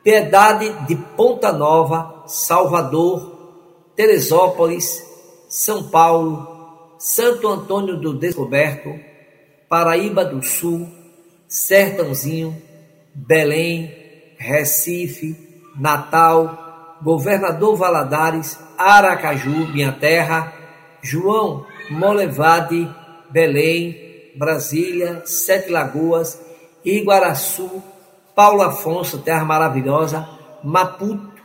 [0.03, 5.03] Piedade de Ponta Nova, Salvador, Teresópolis,
[5.49, 8.91] São Paulo, Santo Antônio do Descoberto,
[9.69, 10.89] Paraíba do Sul,
[11.49, 12.61] Sertãozinho,
[13.15, 13.93] Belém,
[14.39, 15.37] Recife,
[15.79, 20.53] Natal, Governador Valadares, Aracaju, minha terra,
[21.03, 22.89] João Molevade,
[23.31, 26.41] Belém, Brasília, Sete Lagoas,
[26.85, 27.83] Iguaraçu,
[28.35, 30.29] Paulo Afonso, Terra Maravilhosa,
[30.63, 31.43] Maputo,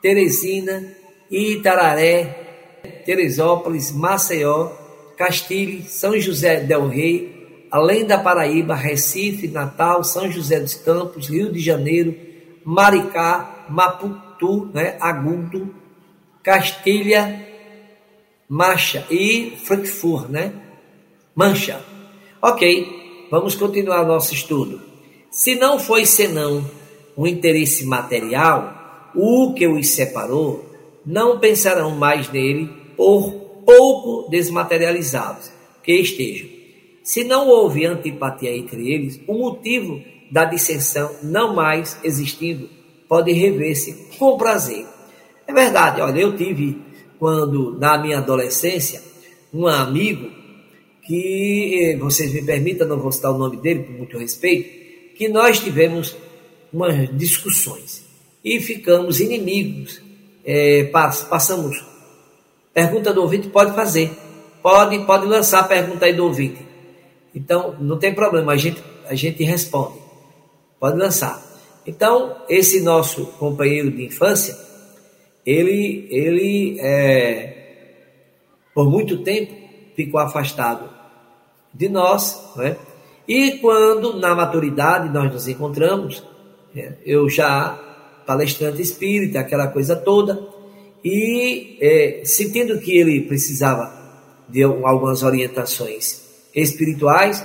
[0.00, 0.82] Teresina,
[1.30, 4.70] Itararé, Teresópolis, Maceió,
[5.16, 7.31] Castilho, São José del Rei,
[7.72, 12.14] além da Paraíba, Recife, Natal, São José dos Campos, Rio de Janeiro,
[12.62, 15.74] Maricá, Maputo, né, Agudo,
[16.42, 17.48] Castilha,
[18.46, 20.52] Marcha e Frankfurt, né?
[21.34, 21.82] Mancha.
[22.42, 24.82] Ok, vamos continuar nosso estudo.
[25.30, 26.62] Se não foi senão
[27.16, 30.62] um interesse material, o que os separou,
[31.06, 32.66] não pensarão mais nele
[32.98, 33.32] por
[33.64, 35.50] pouco desmaterializados
[35.82, 36.51] que estejam.
[37.02, 42.68] Se não houve antipatia entre eles, o motivo da dissensão não mais existindo
[43.08, 44.86] pode rever-se com prazer.
[45.46, 46.80] É verdade, olha, eu tive,
[47.18, 49.02] quando na minha adolescência,
[49.52, 50.30] um amigo
[51.02, 55.60] que, vocês me permitam, não vou citar o nome dele com muito respeito, que nós
[55.60, 56.16] tivemos
[56.72, 58.04] umas discussões
[58.44, 60.00] e ficamos inimigos.
[60.44, 60.84] É,
[61.28, 61.84] passamos.
[62.72, 64.10] Pergunta do ouvinte pode fazer.
[64.62, 66.71] Pode, pode lançar a pergunta aí do ouvinte.
[67.34, 69.98] Então, não tem problema, a gente, a gente responde.
[70.78, 71.42] Pode lançar.
[71.86, 74.56] Então, esse nosso companheiro de infância,
[75.44, 77.52] ele, ele é,
[78.74, 79.52] por muito tempo,
[79.96, 80.88] ficou afastado
[81.74, 82.76] de nós, né?
[83.26, 86.22] E quando na maturidade nós nos encontramos,
[86.74, 86.96] né?
[87.04, 87.78] eu já
[88.26, 90.40] palestrante espírita, aquela coisa toda,
[91.04, 94.00] e é, sentindo que ele precisava
[94.48, 96.21] de algumas orientações
[96.54, 97.44] espirituais,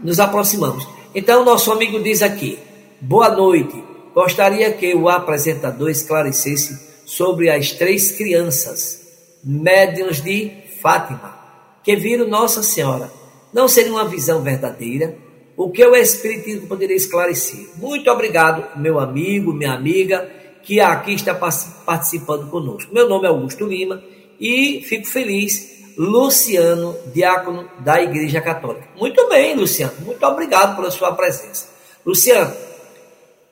[0.00, 0.86] nos aproximamos.
[1.14, 2.58] Então, nosso amigo diz aqui:
[3.00, 3.82] Boa noite,
[4.14, 9.06] gostaria que o apresentador esclarecesse sobre as três crianças,
[9.42, 11.36] médiuns de Fátima,
[11.82, 13.10] que viram Nossa Senhora.
[13.52, 15.16] Não seria uma visão verdadeira?
[15.56, 17.70] O que o Espiritismo poderia esclarecer?
[17.76, 20.30] Muito obrigado, meu amigo, minha amiga,
[20.62, 22.92] que aqui está participando conosco.
[22.92, 24.02] Meu nome é Augusto Lima
[24.38, 25.77] e fico feliz.
[25.98, 28.86] Luciano, diácono da Igreja Católica.
[28.96, 29.94] Muito bem, Luciano.
[30.00, 31.68] Muito obrigado pela sua presença.
[32.06, 32.54] Luciano,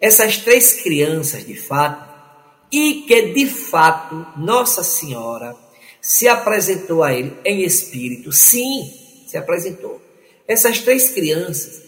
[0.00, 2.06] essas três crianças, de fato,
[2.70, 5.56] e que de fato Nossa Senhora
[6.00, 8.30] se apresentou a ele em espírito.
[8.30, 8.92] Sim,
[9.26, 10.00] se apresentou.
[10.46, 11.82] Essas três crianças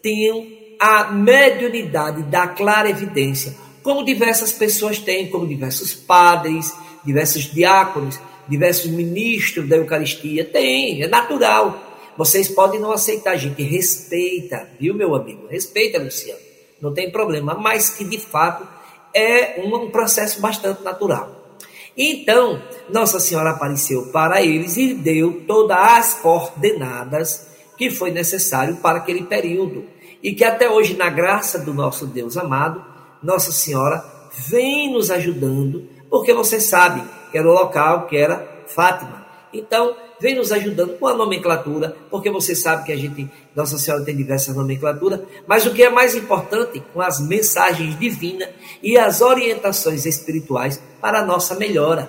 [0.00, 0.46] tinham
[0.78, 6.72] a mediunidade da clara evidência, como diversas pessoas têm, como diversos padres,
[7.04, 10.44] diversos diáconos, diversos ministros da Eucaristia.
[10.44, 11.92] Tem, é natural.
[12.16, 15.46] Vocês podem não aceitar, a gente respeita, viu, meu amigo?
[15.48, 16.40] Respeita, Luciano.
[16.80, 18.66] Não tem problema, mas que de fato
[19.12, 21.58] é um processo bastante natural.
[21.96, 28.98] Então, Nossa Senhora apareceu para eles e deu todas as coordenadas que foi necessário para
[28.98, 29.84] aquele período.
[30.22, 32.84] E que até hoje, na graça do nosso Deus amado,
[33.22, 34.04] Nossa Senhora
[34.48, 37.02] vem nos ajudando, porque você sabe
[37.34, 39.26] que era o local que era Fátima.
[39.52, 44.04] Então, vem nos ajudando com a nomenclatura, porque você sabe que a gente, Nossa Senhora
[44.04, 49.20] tem diversas nomenclaturas, mas o que é mais importante, com as mensagens divinas e as
[49.20, 52.08] orientações espirituais para a nossa melhora,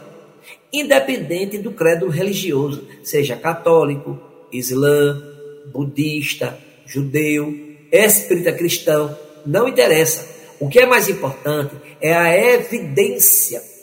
[0.72, 4.20] independente do credo religioso, seja católico,
[4.52, 5.20] islã,
[5.74, 7.52] budista, judeu,
[7.92, 10.28] espírita cristão, não interessa.
[10.60, 13.74] O que é mais importante é a evidência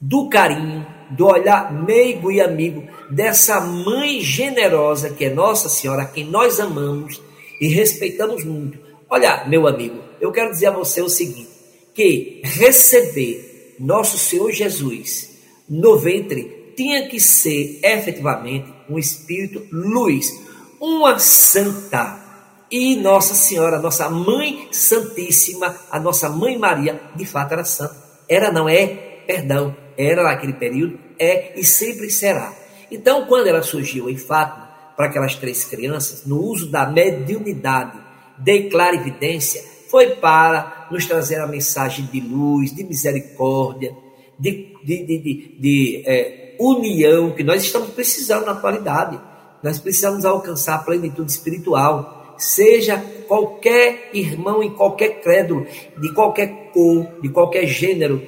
[0.00, 6.24] do carinho, do olhar meigo e amigo dessa mãe generosa que é Nossa Senhora, quem
[6.24, 7.20] nós amamos
[7.60, 8.78] e respeitamos muito.
[9.08, 11.50] Olha, meu amigo, eu quero dizer a você o seguinte:
[11.92, 15.30] que receber nosso Senhor Jesus
[15.68, 20.32] no ventre tinha que ser efetivamente um espírito luz,
[20.80, 22.28] uma santa.
[22.72, 27.96] E Nossa Senhora, nossa Mãe Santíssima, a nossa Mãe Maria, de fato era santa.
[28.28, 28.86] Era, não é?
[29.26, 32.54] Perdão, era naquele período, é e sempre será.
[32.90, 37.98] Então, quando ela surgiu em Fátima, para aquelas três crianças, no uso da mediunidade
[38.36, 43.94] de clarividência, foi para nos trazer a mensagem de luz, de misericórdia,
[44.38, 49.18] de, de, de, de, é, união que nós estamos precisando na atualidade.
[49.62, 52.34] Nós precisamos alcançar a plenitude espiritual.
[52.36, 55.66] Seja qualquer irmão em qualquer credo,
[55.98, 58.22] de qualquer cor, de qualquer gênero,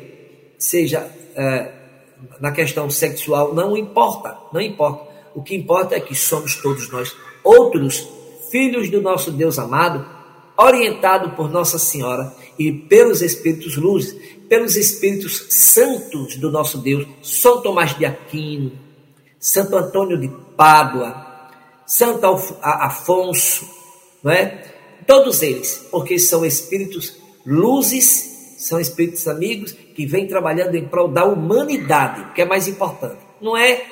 [0.59, 1.07] seja
[1.37, 1.73] é,
[2.41, 5.11] na questão sexual, não importa, não importa.
[5.35, 8.09] O que importa é que somos todos nós outros
[8.51, 10.07] filhos do nosso Deus amado,
[10.57, 14.15] orientado por Nossa Senhora e pelos Espíritos luzes,
[14.49, 18.73] pelos Espíritos santos do nosso Deus, São Tomás de Aquino,
[19.41, 21.51] Santo Antônio de Pádua,
[21.87, 22.27] Santo
[22.63, 23.67] Afonso,
[24.23, 24.73] não é?
[25.07, 28.32] Todos eles, porque são espíritos luzes,
[28.63, 33.19] são espíritos amigos que vêm trabalhando em prol da humanidade, que é mais importante.
[33.41, 33.85] Não é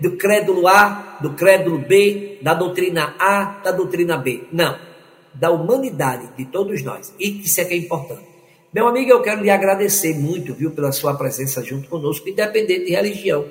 [0.00, 4.44] do crédulo A, do crédulo B, da doutrina A, da doutrina B.
[4.50, 4.78] Não.
[5.34, 7.14] Da humanidade de todos nós.
[7.20, 8.22] E isso é que é importante.
[8.72, 12.92] Meu amigo, eu quero lhe agradecer muito, viu, pela sua presença junto conosco, independente de
[12.92, 13.44] religião.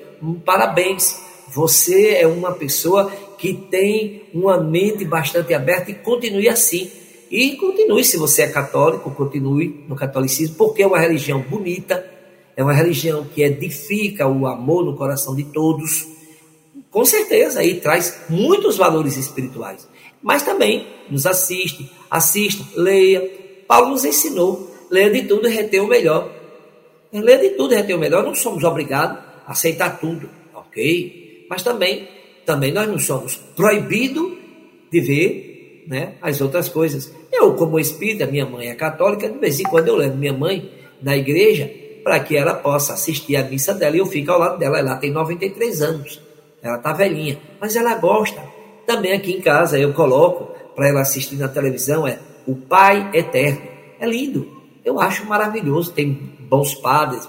[0.44, 1.22] Parabéns.
[1.48, 6.90] Você é uma pessoa que tem uma mente bastante aberta e continue assim.
[7.34, 12.08] E continue, se você é católico, continue no catolicismo, porque é uma religião bonita,
[12.56, 16.06] é uma religião que edifica o amor no coração de todos.
[16.92, 19.88] Com certeza, aí traz muitos valores espirituais.
[20.22, 23.28] Mas também nos assiste, assista, leia.
[23.66, 26.30] Paulo nos ensinou Leia de tudo e reter o melhor.
[27.12, 28.22] Leia de tudo e reter o melhor.
[28.22, 31.46] Não somos obrigados a aceitar tudo, ok?
[31.50, 32.08] Mas também,
[32.46, 34.34] também nós não somos proibidos
[34.92, 37.12] de ver né, as outras coisas.
[37.36, 40.70] Eu, como espírita, minha mãe é católica, de vez em quando eu levo minha mãe
[41.02, 41.68] na igreja
[42.04, 44.78] para que ela possa assistir a missa dela e eu fico ao lado dela.
[44.78, 46.20] Ela tem 93 anos,
[46.62, 48.40] ela está velhinha, mas ela gosta.
[48.86, 53.62] Também aqui em casa eu coloco para ela assistir na televisão é o Pai Eterno.
[53.98, 54.62] É lindo.
[54.84, 55.92] Eu acho maravilhoso.
[55.92, 57.28] Tem bons padres,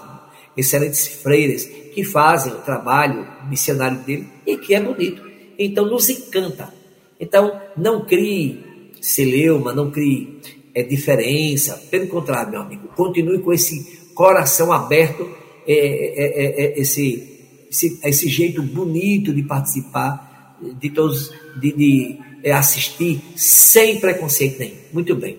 [0.56, 5.22] excelentes freiras que fazem o trabalho missionário dele e que é bonito.
[5.58, 6.72] Então nos encanta.
[7.18, 8.62] Então não crie
[9.00, 10.40] celeuma, não crie
[10.74, 11.82] é, diferença.
[11.90, 15.28] Pelo contrário, meu amigo, continue com esse coração aberto,
[15.66, 22.18] é, é, é, é esse, esse, esse, jeito bonito de participar, de todos, de, de
[22.42, 24.76] é, assistir sem preconceito nenhum.
[24.92, 25.38] Muito bem.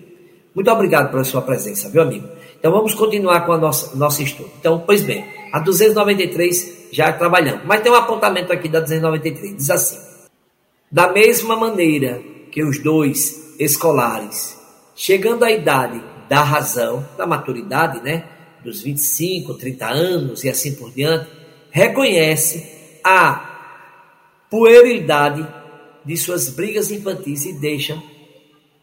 [0.54, 2.28] Muito obrigado pela sua presença, viu, amigo?
[2.60, 4.50] Então vamos continuar com o nosso, nosso estudo.
[4.60, 7.64] Então, pois bem, a 293 já trabalhamos.
[7.66, 9.56] Mas tem um apontamento aqui da 293.
[9.56, 9.98] Diz assim:
[10.92, 12.20] Da mesma maneira
[12.52, 14.58] que os dois escolares,
[14.96, 18.26] chegando à idade da razão, da maturidade, né?
[18.64, 21.30] Dos 25, 30 anos e assim por diante,
[21.72, 25.48] reconhece a puerilidade
[26.04, 28.02] de suas brigas infantis e deixam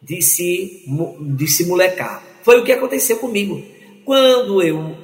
[0.01, 0.85] de se,
[1.19, 2.23] de se molecar.
[2.43, 3.61] Foi o que aconteceu comigo.
[4.03, 4.95] Quando eu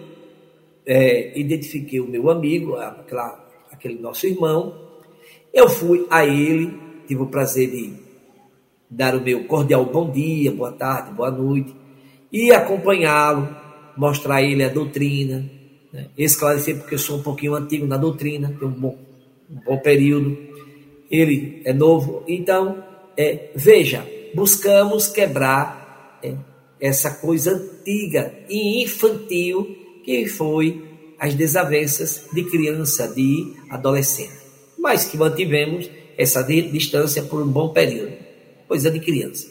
[0.85, 4.75] é, identifiquei o meu amigo, aquela, aquele nosso irmão,
[5.53, 6.73] eu fui a ele,
[7.07, 7.93] tive o prazer de
[8.91, 11.73] dar o meu cordial bom dia, boa tarde, boa noite,
[12.29, 13.55] e acompanhá-lo,
[13.95, 15.49] mostrar a ele a doutrina,
[15.93, 16.07] né?
[16.17, 18.97] esclarecer, porque eu sou um pouquinho antigo na doutrina, tenho um bom,
[19.49, 20.37] um bom período,
[21.09, 22.83] ele é novo, então,
[23.15, 26.35] é, veja, buscamos quebrar é,
[26.79, 30.83] essa coisa antiga e infantil que foi
[31.17, 34.41] as desavenças de criança, de adolescente.
[34.77, 38.30] Mas que mantivemos essa distância por um bom período.
[38.71, 39.49] Coisa de criança.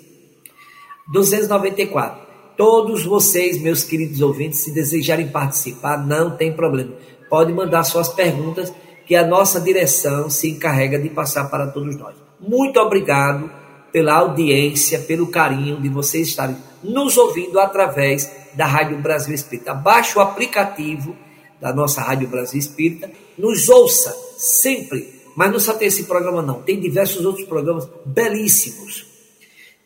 [1.12, 2.22] 294.
[2.56, 6.94] Todos vocês, meus queridos ouvintes, se desejarem participar, não tem problema.
[7.28, 8.72] Pode mandar suas perguntas,
[9.04, 12.14] que a nossa direção se encarrega de passar para todos nós.
[12.40, 13.50] Muito obrigado
[13.92, 19.74] pela audiência, pelo carinho de vocês estarem nos ouvindo através da Rádio Brasil Espírita.
[19.74, 21.14] Baixe o aplicativo
[21.60, 26.62] da nossa Rádio Brasil Espírita, nos ouça sempre, mas não só tem esse programa não,
[26.62, 29.09] tem diversos outros programas belíssimos.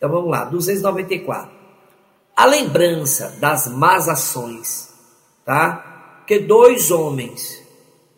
[0.05, 1.51] Então vamos lá, 294.
[2.37, 4.93] A lembrança das más ações,
[5.47, 6.23] tá?
[6.27, 7.67] Que dois homens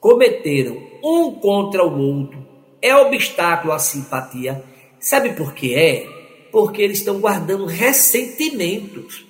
[0.01, 2.45] cometeram um contra o outro
[2.82, 4.64] é obstáculo à simpatia
[4.99, 6.49] Sabe por que é?
[6.51, 9.24] Porque eles estão guardando ressentimentos.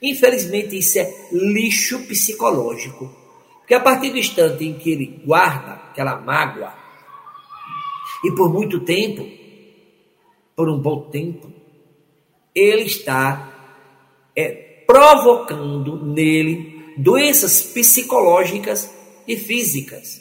[0.00, 3.10] Infelizmente, isso é lixo psicológico.
[3.58, 6.72] Porque a partir do instante em que ele guarda aquela mágoa,
[8.22, 9.26] e por muito tempo,
[10.54, 11.59] por um bom tempo,
[12.60, 13.50] ele está
[14.36, 18.90] é, provocando nele doenças psicológicas
[19.26, 20.20] e físicas.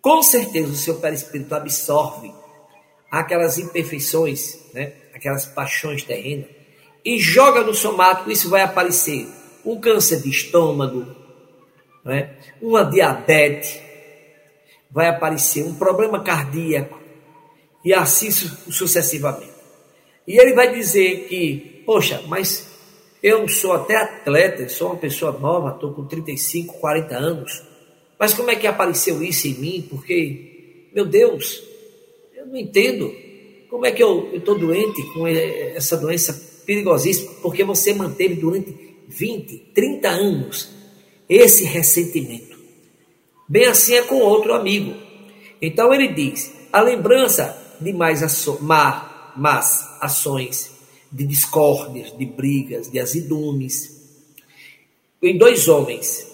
[0.00, 2.32] Com certeza o seu perispírito absorve
[3.10, 4.92] aquelas imperfeições, né?
[5.14, 6.48] aquelas paixões terrenas,
[7.04, 9.28] e joga no somático, isso vai aparecer
[9.64, 11.06] um câncer de estômago,
[12.04, 12.36] né?
[12.60, 13.80] uma diabetes,
[14.90, 17.00] vai aparecer um problema cardíaco,
[17.84, 19.53] e assim sucessivamente.
[20.26, 22.66] E ele vai dizer que, poxa, mas
[23.22, 27.62] eu sou até atleta, sou uma pessoa nova, estou com 35, 40 anos,
[28.18, 29.86] mas como é que apareceu isso em mim?
[29.88, 31.62] Porque, meu Deus,
[32.34, 33.14] eu não entendo.
[33.68, 37.32] Como é que eu estou doente com essa doença perigosíssima?
[37.42, 38.74] Porque você manteve durante
[39.08, 40.70] 20, 30 anos
[41.28, 42.56] esse ressentimento.
[43.48, 44.94] Bem assim é com outro amigo.
[45.60, 50.70] Então ele diz: a lembrança de mais aço, má, más ações,
[51.10, 54.02] de discórdias, de brigas, de azidumes.
[55.22, 56.30] Em dois homens,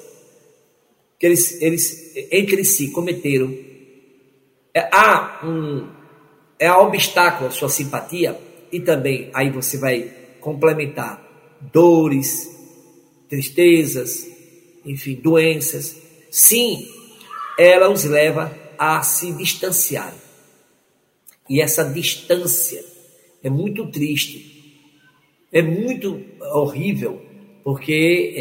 [1.19, 3.55] que eles, eles entre si cometeram,
[4.75, 6.01] é, há um
[6.59, 8.39] é um obstáculo à sua simpatia
[8.71, 11.23] e também aí você vai complementar
[11.73, 12.51] dores,
[13.29, 14.27] tristezas,
[14.85, 15.97] enfim, doenças.
[16.31, 16.87] Sim,
[17.59, 20.15] ela os leva a se distanciar.
[21.49, 22.85] E essa distância
[23.43, 24.85] é muito triste,
[25.53, 26.23] é muito
[26.53, 27.21] horrível,
[27.65, 28.35] porque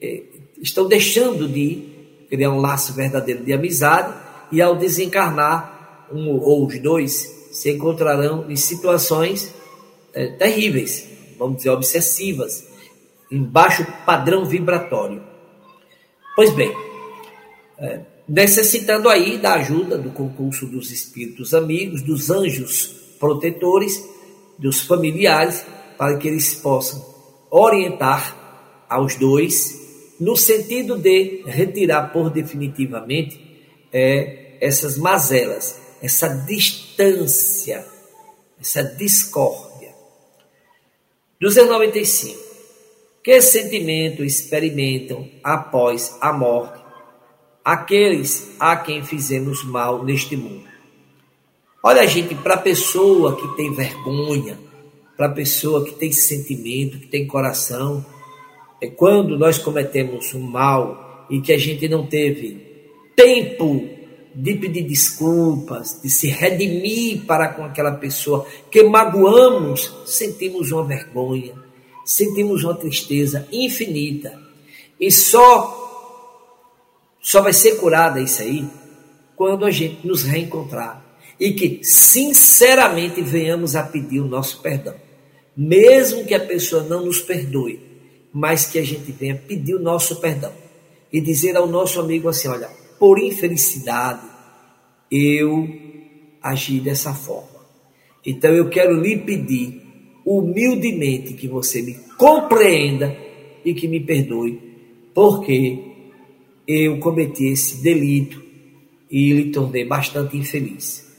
[0.00, 0.22] é, é,
[0.60, 1.82] estão deixando de
[2.28, 4.14] criar um laço verdadeiro de amizade
[4.50, 9.52] e ao desencarnar, um ou os dois se encontrarão em situações
[10.12, 11.08] é, terríveis,
[11.38, 12.66] vamos dizer, obsessivas,
[13.30, 15.22] em baixo padrão vibratório.
[16.36, 16.74] Pois bem,
[17.78, 24.04] é, necessitando aí da ajuda do concurso dos espíritos amigos, dos anjos protetores,
[24.58, 25.64] dos familiares,
[25.96, 27.00] para que eles possam
[27.48, 33.40] orientar aos dois no sentido de retirar por definitivamente
[33.92, 37.86] é, essas mazelas, essa distância,
[38.60, 39.94] essa discórdia.
[41.40, 42.40] 295.
[43.22, 46.82] Que sentimento experimentam após a morte
[47.64, 50.71] aqueles a quem fizemos mal neste mundo.
[51.84, 54.56] Olha, gente, para a pessoa que tem vergonha,
[55.16, 58.06] para a pessoa que tem sentimento, que tem coração,
[58.80, 62.64] é quando nós cometemos um mal e que a gente não teve
[63.16, 63.84] tempo
[64.32, 71.54] de pedir desculpas, de se redimir para com aquela pessoa que magoamos, sentimos uma vergonha,
[72.04, 74.40] sentimos uma tristeza infinita.
[75.00, 75.80] E só
[77.20, 78.64] só vai ser curada isso aí
[79.34, 81.01] quando a gente nos reencontrar
[81.42, 84.94] e que sinceramente venhamos a pedir o nosso perdão.
[85.56, 87.80] Mesmo que a pessoa não nos perdoe,
[88.32, 90.52] mas que a gente venha pedir o nosso perdão
[91.12, 94.24] e dizer ao nosso amigo assim: olha, por infelicidade
[95.10, 95.68] eu
[96.40, 97.60] agi dessa forma.
[98.24, 99.82] Então eu quero lhe pedir
[100.24, 103.16] humildemente que você me compreenda
[103.64, 104.60] e que me perdoe,
[105.12, 105.76] porque
[106.68, 108.40] eu cometi esse delito
[109.10, 111.10] e lhe tornei bastante infeliz.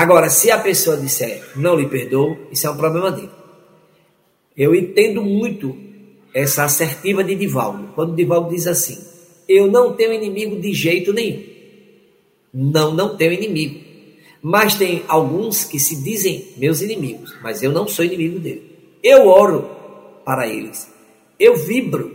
[0.00, 3.28] Agora, se a pessoa disser não lhe perdoo, isso é um problema dele.
[4.56, 5.76] Eu entendo muito
[6.32, 8.96] essa assertiva de Divaldo, quando Divaldo diz assim:
[9.46, 11.42] Eu não tenho inimigo de jeito nenhum.
[12.50, 13.78] Não, não tenho inimigo.
[14.40, 18.62] Mas tem alguns que se dizem meus inimigos, mas eu não sou inimigo dele.
[19.02, 19.68] Eu oro
[20.24, 20.90] para eles.
[21.38, 22.10] Eu vibro.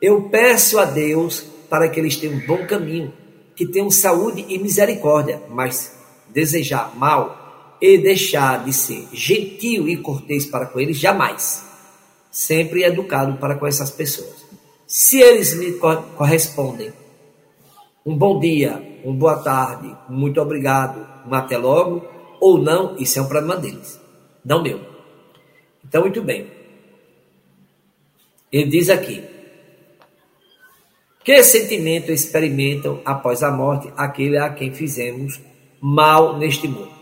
[0.00, 3.12] Eu peço a Deus para que eles tenham um bom caminho,
[3.54, 6.00] que tenham saúde e misericórdia, mas
[6.32, 11.64] desejar mal e deixar de ser gentil e cortês para com eles, jamais.
[12.30, 14.42] Sempre educado para com essas pessoas.
[14.86, 16.92] Se eles me correspondem,
[18.04, 22.06] um bom dia, uma boa tarde, muito obrigado, um até logo,
[22.40, 24.00] ou não, isso é um problema deles,
[24.44, 24.80] não meu.
[25.84, 26.46] Então, muito bem.
[28.50, 29.22] Ele diz aqui:
[31.24, 35.40] que sentimento experimentam após a morte aquele a quem fizemos
[35.82, 36.92] mal neste mundo?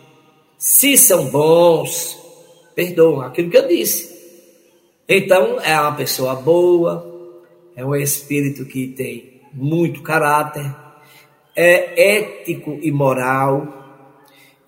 [0.59, 2.19] Se são bons,
[2.75, 4.11] perdoam aquilo que eu disse.
[5.07, 7.07] Então, é uma pessoa boa,
[7.77, 10.75] é um espírito que tem muito caráter,
[11.55, 13.81] é ético e moral,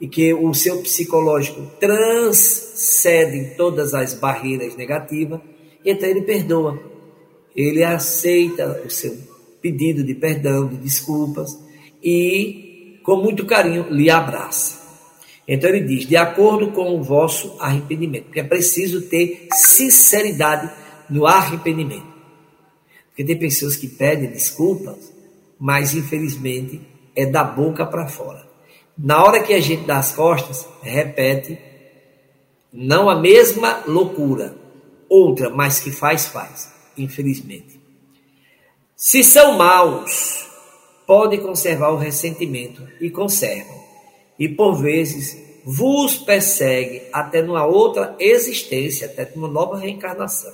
[0.01, 5.41] e que o seu psicológico transcende todas as barreiras negativas,
[5.85, 6.77] então ele perdoa.
[7.55, 9.17] Ele aceita o seu
[9.61, 11.57] pedido de perdão, de desculpas
[12.03, 12.72] e,
[13.03, 14.81] com muito carinho, lhe abraça.
[15.47, 20.71] Então ele diz: de acordo com o vosso arrependimento, porque é preciso ter sinceridade
[21.11, 22.13] no arrependimento.
[23.09, 25.13] Porque tem pessoas que pedem desculpas,
[25.59, 26.81] mas infelizmente
[27.15, 28.47] é da boca para fora.
[28.97, 31.59] Na hora que a gente dá as costas, repete,
[32.73, 34.57] não a mesma loucura,
[35.09, 37.81] outra, mas que faz, faz, infelizmente.
[38.97, 40.47] Se são maus,
[41.07, 43.83] pode conservar o ressentimento e conservam.
[44.39, 50.53] E por vezes vos persegue até numa outra existência, até numa nova reencarnação.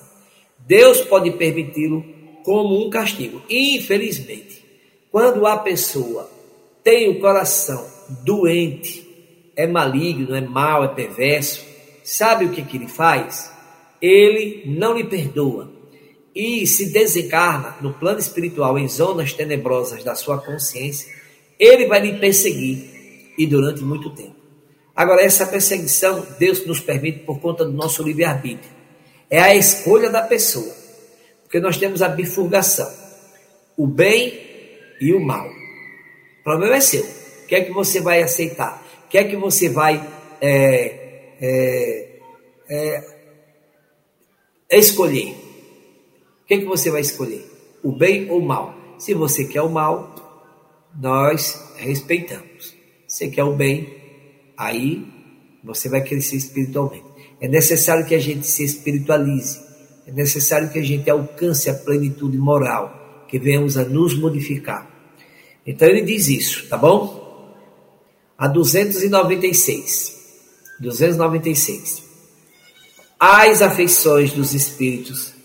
[0.58, 2.04] Deus pode permiti-lo
[2.44, 3.42] como um castigo.
[3.48, 4.64] Infelizmente,
[5.10, 6.30] quando a pessoa
[6.82, 7.86] tem o coração
[8.24, 9.06] doente,
[9.56, 11.64] é maligno, é mau, é perverso,
[12.04, 13.52] sabe o que, que ele faz?
[14.00, 15.77] Ele não lhe perdoa
[16.38, 21.12] e se desencarna no plano espiritual em zonas tenebrosas da sua consciência,
[21.58, 24.36] ele vai lhe perseguir e durante muito tempo.
[24.94, 28.70] Agora, essa perseguição, Deus nos permite por conta do nosso livre-arbítrio.
[29.28, 30.72] É a escolha da pessoa.
[31.42, 32.88] Porque nós temos a bifurcação:
[33.76, 34.40] o bem
[35.00, 35.48] e o mal.
[35.48, 37.02] O problema é seu.
[37.02, 38.80] O que é que você vai aceitar?
[39.06, 40.06] O que é que você vai
[40.40, 42.08] é, é,
[42.68, 43.04] é,
[44.78, 45.34] escolher?
[46.48, 47.44] Que que você vai escolher?
[47.82, 48.74] O bem ou o mal?
[48.98, 50.14] Se você quer o mal,
[50.98, 52.74] nós respeitamos.
[53.06, 53.94] Se quer o bem,
[54.56, 55.06] aí
[55.62, 57.04] você vai crescer espiritualmente.
[57.38, 59.60] É necessário que a gente se espiritualize.
[60.06, 64.90] É necessário que a gente alcance a plenitude moral, que venhamos a nos modificar.
[65.66, 67.54] Então ele diz isso, tá bom?
[68.38, 70.16] A 296.
[70.80, 72.02] 296.
[73.20, 75.37] As afeições dos espíritos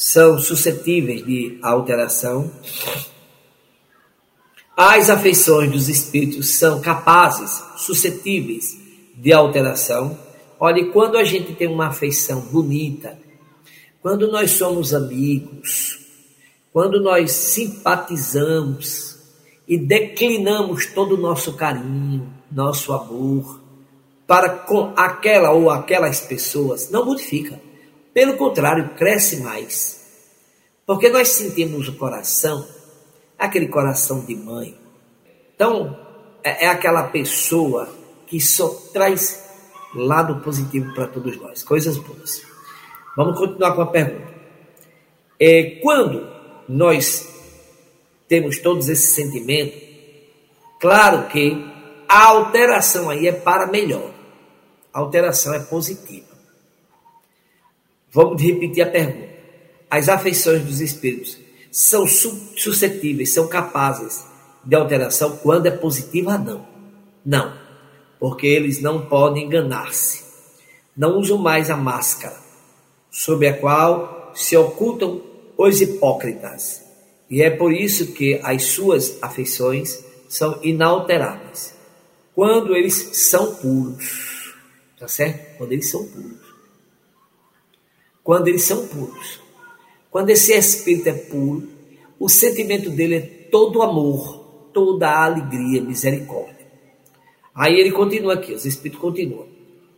[0.00, 2.50] são suscetíveis de alteração.
[4.74, 8.78] As afeições dos espíritos são capazes, suscetíveis
[9.14, 10.18] de alteração.
[10.58, 13.18] Olhe, quando a gente tem uma afeição bonita,
[14.00, 15.98] quando nós somos amigos,
[16.72, 19.18] quando nós simpatizamos
[19.68, 23.60] e declinamos todo o nosso carinho, nosso amor
[24.26, 27.60] para com aquela ou aquelas pessoas, não modifica.
[28.12, 30.00] Pelo contrário, cresce mais.
[30.86, 32.66] Porque nós sentimos o coração,
[33.38, 34.76] aquele coração de mãe.
[35.54, 35.96] Então,
[36.42, 37.88] é, é aquela pessoa
[38.26, 39.48] que só traz
[39.94, 42.42] lado positivo para todos nós, coisas boas.
[43.16, 44.32] Vamos continuar com a pergunta.
[45.38, 46.28] É, quando
[46.68, 47.28] nós
[48.28, 49.80] temos todos esses sentimentos,
[50.78, 51.64] claro que
[52.08, 54.10] a alteração aí é para melhor.
[54.92, 56.29] A alteração é positiva.
[58.12, 59.30] Vamos repetir a pergunta.
[59.88, 61.38] As afeições dos espíritos
[61.70, 64.24] são suscetíveis, são capazes
[64.64, 66.36] de alteração quando é positiva?
[66.36, 66.66] Não.
[67.24, 67.52] Não.
[68.18, 70.22] Porque eles não podem enganar-se.
[70.96, 72.36] Não usam mais a máscara
[73.10, 75.22] sob a qual se ocultam
[75.56, 76.82] os hipócritas.
[77.28, 81.74] E é por isso que as suas afeições são inalteráveis.
[82.34, 84.54] Quando eles são puros.
[84.98, 85.58] Tá certo?
[85.58, 86.39] Quando eles são puros.
[88.22, 89.40] Quando eles são puros.
[90.10, 91.68] Quando esse espírito é puro,
[92.18, 96.66] o sentimento dele é todo amor, toda alegria, misericórdia.
[97.54, 99.46] Aí ele continua aqui, os espíritos continuam.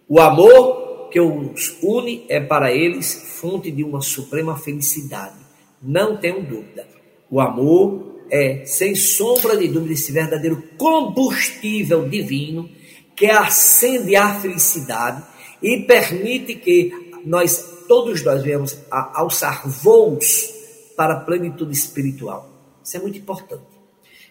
[0.08, 5.36] O amor que os une é para eles fonte de uma suprema felicidade.
[5.80, 6.86] Não tenho dúvida.
[7.30, 12.68] O amor é, sem sombra de dúvida, esse verdadeiro combustível divino
[13.14, 15.22] que acende a felicidade
[15.62, 16.92] e permite que
[17.24, 20.50] nós, todos nós, venhamos a alçar voos
[20.96, 22.48] para a plenitude espiritual.
[22.84, 23.62] Isso é muito importante.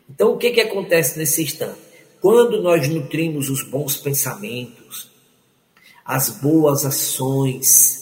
[0.09, 1.79] Então, o que, que acontece nesse instante?
[2.19, 5.11] Quando nós nutrimos os bons pensamentos,
[6.05, 8.01] as boas ações.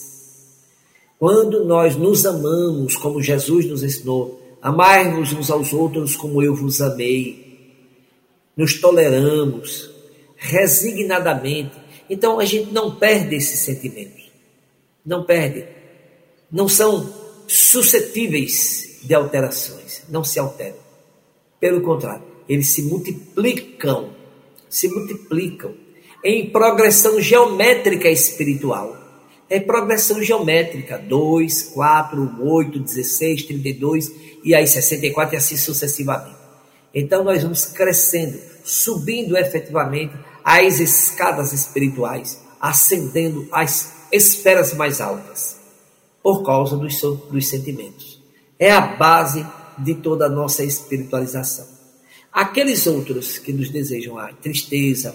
[1.18, 6.80] Quando nós nos amamos, como Jesus nos ensinou, amai-vos uns aos outros como eu vos
[6.80, 7.72] amei,
[8.56, 9.90] nos toleramos
[10.36, 11.76] resignadamente,
[12.08, 14.19] então a gente não perde esses sentimentos,
[15.04, 15.66] não perde,
[16.50, 17.12] não são
[17.46, 20.78] suscetíveis de alterações, não se alteram.
[21.58, 24.10] Pelo contrário, eles se multiplicam,
[24.68, 25.74] se multiplicam
[26.24, 28.96] em progressão geométrica espiritual.
[29.48, 34.12] É progressão geométrica, 2, 4, 8, 16, 32
[34.44, 36.38] e aí 64 e assim sucessivamente.
[36.94, 45.58] Então nós vamos crescendo, subindo efetivamente as escadas espirituais, ascendendo às esferas mais altas,
[46.22, 48.22] por causa dos, dos sentimentos.
[48.58, 49.46] É a base
[49.78, 51.66] de toda a nossa espiritualização.
[52.32, 55.14] Aqueles outros que nos desejam a tristeza,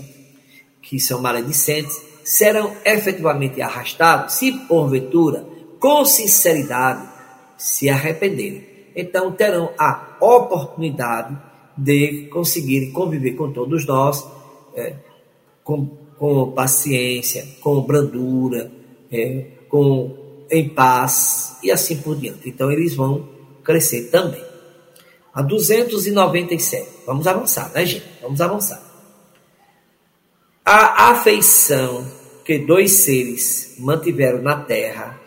[0.81, 5.45] que são maledicentes, serão efetivamente arrastados se, porventura,
[5.79, 7.07] com sinceridade,
[7.57, 8.65] se arrependerem.
[8.95, 11.37] Então terão a oportunidade
[11.77, 14.25] de conseguirem conviver com todos nós
[14.75, 14.95] é,
[15.63, 15.85] com,
[16.17, 18.71] com paciência, com brandura,
[19.11, 22.49] é, com em paz e assim por diante.
[22.49, 23.27] Então eles vão
[23.63, 24.43] crescer também.
[25.33, 26.87] A 297.
[27.05, 28.05] Vamos avançar, né, gente?
[28.21, 28.81] Vamos avançar.
[30.63, 32.09] A afeição
[32.43, 35.19] que dois seres mantiveram na Terra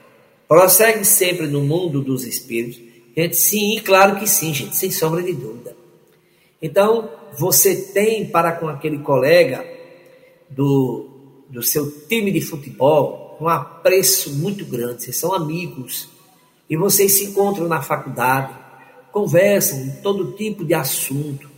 [0.48, 2.80] prossegue sempre no mundo dos espíritos?
[3.16, 5.76] Gente, sim, claro que sim, gente, sem sombra de dúvida.
[6.62, 9.64] Então, você tem para com aquele colega
[10.48, 11.08] do,
[11.48, 16.08] do seu time de futebol um apreço muito grande, vocês são amigos,
[16.68, 18.52] e vocês se encontram na faculdade,
[19.12, 21.48] conversam todo tipo de assunto,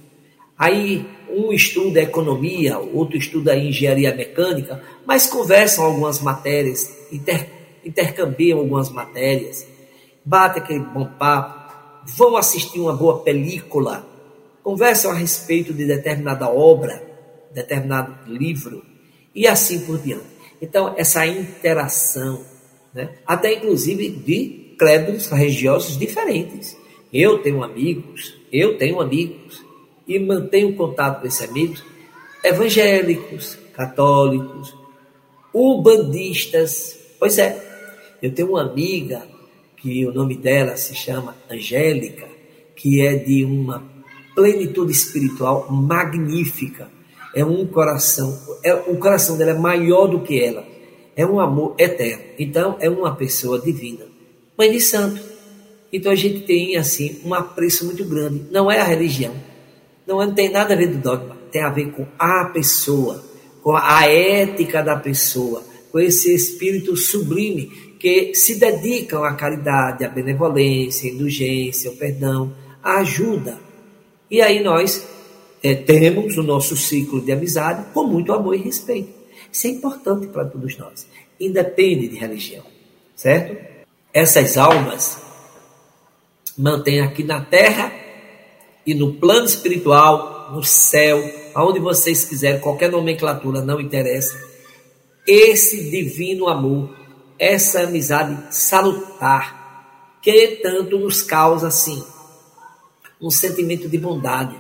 [0.60, 7.48] Aí um estuda economia, outro estuda engenharia mecânica, mas conversam algumas matérias, inter,
[7.82, 9.66] intercambiam algumas matérias,
[10.22, 14.06] batem aquele bom papo, vão assistir uma boa película,
[14.62, 17.02] conversam a respeito de determinada obra,
[17.54, 18.84] determinado livro,
[19.34, 20.29] e assim por diante.
[20.60, 22.44] Então, essa interação,
[22.94, 23.10] né?
[23.26, 26.76] até inclusive de credos religiosos diferentes.
[27.12, 29.62] Eu tenho amigos, eu tenho amigos,
[30.08, 31.84] e mantenho contato com esses amigos,
[32.42, 34.74] evangélicos, católicos,
[35.54, 36.98] umbandistas.
[37.18, 37.62] Pois é,
[38.22, 39.22] eu tenho uma amiga
[39.76, 42.26] que o nome dela se chama Angélica,
[42.74, 43.84] que é de uma
[44.34, 46.90] plenitude espiritual magnífica.
[47.34, 50.64] É um coração, é, o coração dela é maior do que ela.
[51.16, 52.22] É um amor eterno.
[52.38, 54.06] Então, é uma pessoa divina.
[54.56, 55.20] Mãe de santo.
[55.92, 58.46] Então, a gente tem, assim, um apreço muito grande.
[58.50, 59.34] Não é a religião.
[60.06, 61.36] Não tem nada a ver do dogma.
[61.52, 63.24] Tem a ver com a pessoa,
[63.62, 67.66] com a ética da pessoa, com esse espírito sublime
[67.98, 72.52] que se dedicam à caridade, à benevolência, à indulgência, ao perdão,
[72.82, 73.58] à ajuda.
[74.30, 75.06] E aí nós
[75.62, 79.12] é, temos o nosso ciclo de amizade com muito amor e respeito.
[79.52, 81.06] Isso é importante para todos nós,
[81.38, 82.64] independe de religião,
[83.16, 83.56] certo?
[84.12, 85.20] Essas almas
[86.56, 87.92] mantêm aqui na terra
[88.86, 91.22] e no plano espiritual, no céu,
[91.54, 94.38] aonde vocês quiserem, qualquer nomenclatura não interessa,
[95.26, 96.90] esse divino amor,
[97.38, 102.02] essa amizade salutar, que tanto nos causa assim
[103.20, 104.56] um sentimento de bondade,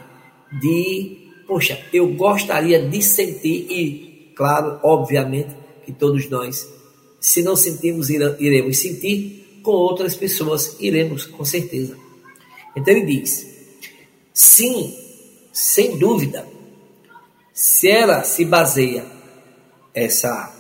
[0.52, 6.68] de, poxa, eu gostaria de sentir, e, claro, obviamente, que todos nós,
[7.20, 11.96] se não sentimos, iremos sentir, com outras pessoas iremos, com certeza.
[12.74, 13.46] Então ele diz:
[14.32, 14.96] sim,
[15.52, 16.46] sem dúvida,
[17.52, 19.04] se ela se baseia
[19.94, 20.56] essa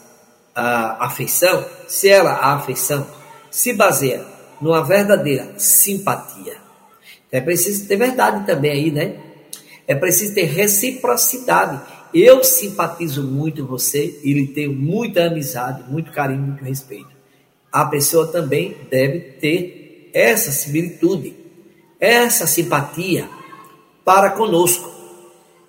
[0.54, 3.06] a afeição, se ela a afeição
[3.50, 4.26] se baseia
[4.60, 6.58] numa verdadeira simpatia,
[7.32, 9.29] é preciso ter verdade também aí, né?
[9.90, 11.80] É preciso ter reciprocidade.
[12.14, 17.10] Eu simpatizo muito você e lhe tenho muita amizade, muito carinho, muito respeito.
[17.72, 21.34] A pessoa também deve ter essa similitude,
[21.98, 23.28] essa simpatia
[24.04, 24.88] para conosco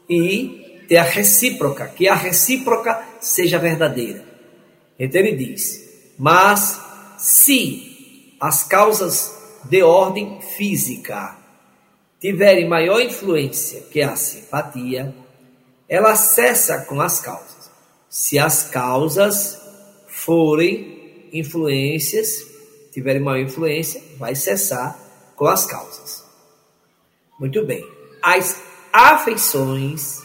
[0.08, 4.24] e ter a recíproca, que a recíproca seja verdadeira.
[5.00, 6.80] Então ele diz: Mas
[7.18, 9.36] se as causas
[9.68, 11.41] de ordem física
[12.22, 15.14] tiverem maior influência que a simpatia,
[15.90, 17.72] ela cessa com as causas.
[18.08, 19.60] Se as causas
[20.08, 22.46] forem influências,
[22.94, 25.00] tiverem maior influência, vai cessar
[25.36, 26.24] com as causas.
[27.40, 27.84] Muito bem.
[28.22, 28.62] As
[28.94, 30.22] afeições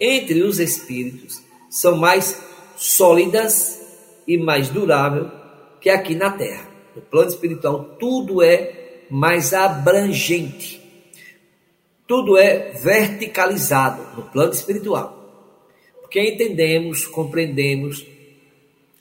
[0.00, 2.40] entre os espíritos são mais
[2.74, 3.82] sólidas
[4.26, 5.30] e mais duráveis
[5.78, 6.66] que aqui na Terra.
[6.96, 10.83] No plano espiritual, tudo é mais abrangente
[12.06, 15.20] tudo é verticalizado no plano espiritual.
[16.00, 18.06] Porque entendemos, compreendemos,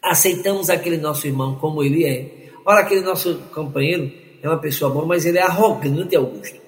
[0.02, 2.50] aceitamos aquele nosso irmão como ele é.
[2.66, 6.62] Ora, aquele nosso companheiro é uma pessoa boa, mas ele é arrogante, Augusto.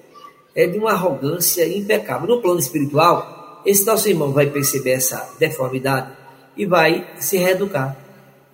[0.54, 2.28] É de uma arrogância impecável.
[2.28, 6.12] No plano espiritual, esse nosso irmão vai perceber essa deformidade
[6.56, 7.96] e vai se reeducar.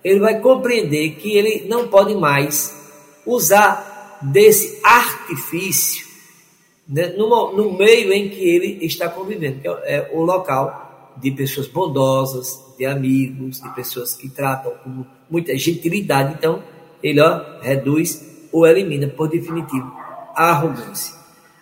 [0.03, 2.75] Ele vai compreender que ele não pode mais
[3.25, 6.12] usar desse artifício
[6.87, 11.31] né, no, no meio em que ele está convivendo, que é, é o local de
[11.31, 16.33] pessoas bondosas, de amigos, de pessoas que tratam com muita gentilidade.
[16.33, 16.63] Então,
[17.01, 19.91] ele ó, reduz ou elimina, por definitivo,
[20.35, 21.15] a arrogância.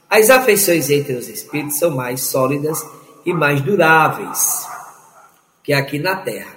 [0.10, 2.86] As afeições entre os espíritos são mais sólidas
[3.26, 4.68] e mais duráveis
[5.64, 6.56] que aqui na Terra,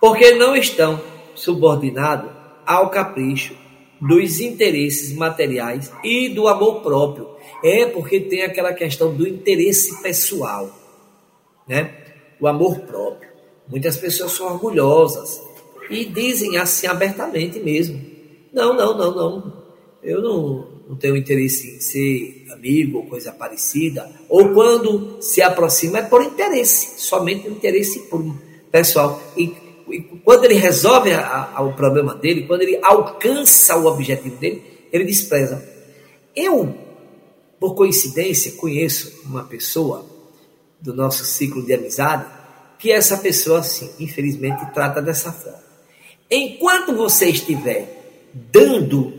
[0.00, 1.00] porque não estão
[1.34, 2.30] subordinados
[2.66, 3.54] ao capricho
[4.02, 7.28] dos interesses materiais e do amor próprio.
[7.62, 10.68] É porque tem aquela questão do interesse pessoal,
[11.68, 11.94] né?
[12.40, 13.30] O amor próprio.
[13.68, 15.40] Muitas pessoas são orgulhosas
[15.88, 18.00] e dizem assim abertamente mesmo:
[18.52, 19.62] não, não, não, não.
[20.02, 24.10] Eu não, não tenho interesse em ser amigo ou coisa parecida.
[24.28, 28.02] Ou quando se aproxima é por interesse, somente interesse
[28.68, 29.22] pessoal.
[29.36, 29.54] E
[30.24, 34.62] quando ele resolve a, a, o problema dele, quando ele alcança o objetivo dele,
[34.92, 35.66] ele despreza.
[36.34, 36.74] Eu,
[37.60, 40.06] por coincidência, conheço uma pessoa
[40.80, 42.24] do nosso ciclo de amizade
[42.78, 45.62] que essa pessoa, assim, infelizmente, trata dessa forma.
[46.30, 49.12] Enquanto você estiver dando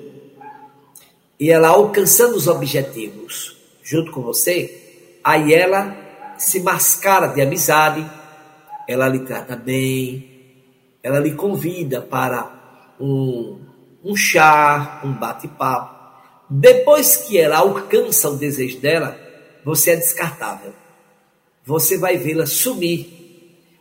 [1.39, 4.83] e ela alcançando os objetivos junto com você,
[5.23, 5.95] Aí ela
[6.37, 8.05] se mascara de amizade,
[8.87, 10.32] ela lhe trata bem,
[11.03, 13.59] ela lhe convida para um,
[14.01, 15.93] um chá, um bate-papo.
[16.49, 19.19] Depois que ela alcança o desejo dela,
[19.65, 20.73] você é descartável.
[21.65, 23.21] Você vai vê-la sumir.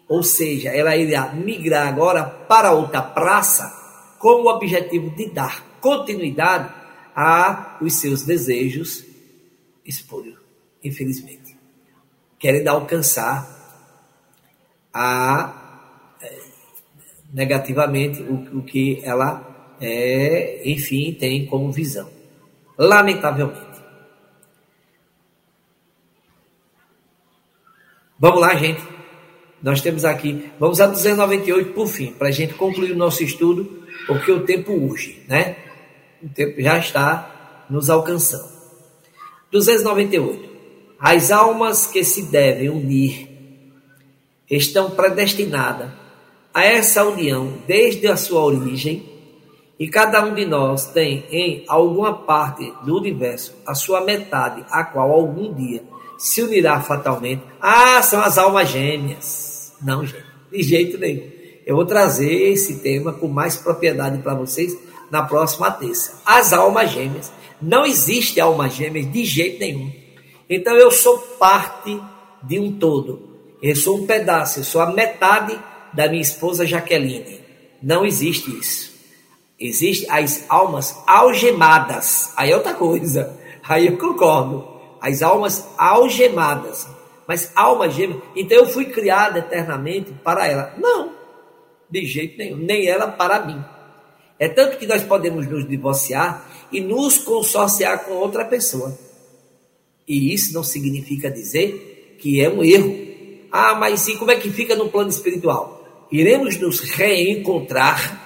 [0.08, 3.72] Ou seja, ela irá migrar agora para outra praça
[4.18, 6.72] com o objetivo de dar continuidade
[7.14, 9.04] a os seus desejos
[9.84, 10.38] espúrios,
[10.82, 11.56] infelizmente.
[12.38, 13.48] Querendo alcançar
[14.92, 15.61] a
[17.32, 22.08] negativamente o, o que ela é, enfim, tem como visão.
[22.78, 23.72] Lamentavelmente.
[28.18, 28.80] Vamos lá, gente.
[29.62, 33.84] Nós temos aqui, vamos a 298 por fim, para a gente concluir o nosso estudo,
[34.06, 35.56] porque o tempo urge, né?
[36.22, 38.50] O tempo já está nos alcançando.
[39.50, 40.50] 298.
[40.98, 43.28] As almas que se devem unir
[44.48, 46.01] estão predestinadas
[46.52, 49.10] a essa união desde a sua origem,
[49.78, 54.84] e cada um de nós tem em alguma parte do universo a sua metade, a
[54.84, 55.82] qual algum dia
[56.18, 57.42] se unirá fatalmente.
[57.60, 59.72] Ah, são as almas gêmeas.
[59.82, 61.28] Não, gente, de jeito nenhum.
[61.66, 64.76] Eu vou trazer esse tema com mais propriedade para vocês
[65.10, 66.20] na próxima terça.
[66.24, 67.32] As almas gêmeas.
[67.60, 69.90] Não existe almas gêmeas de jeito nenhum.
[70.48, 72.00] Então eu sou parte
[72.42, 73.30] de um todo.
[73.60, 75.58] Eu sou um pedaço, eu sou a metade
[75.92, 77.40] da minha esposa Jaqueline.
[77.82, 78.92] Não existe isso.
[79.58, 82.32] Existem as almas algemadas.
[82.36, 83.38] Aí é outra coisa.
[83.62, 84.66] Aí eu concordo
[85.00, 86.86] as almas algemadas.
[87.26, 90.74] Mas alma gêmea, então eu fui criada eternamente para ela.
[90.78, 91.12] Não,
[91.88, 93.62] de jeito nenhum, nem ela para mim.
[94.38, 98.98] É tanto que nós podemos nos divorciar e nos consorciar com outra pessoa.
[100.06, 102.96] E isso não significa dizer que é um erro.
[103.52, 105.81] Ah, mas sim, como é que fica no plano espiritual?
[106.12, 108.20] Iremos nos reencontrar,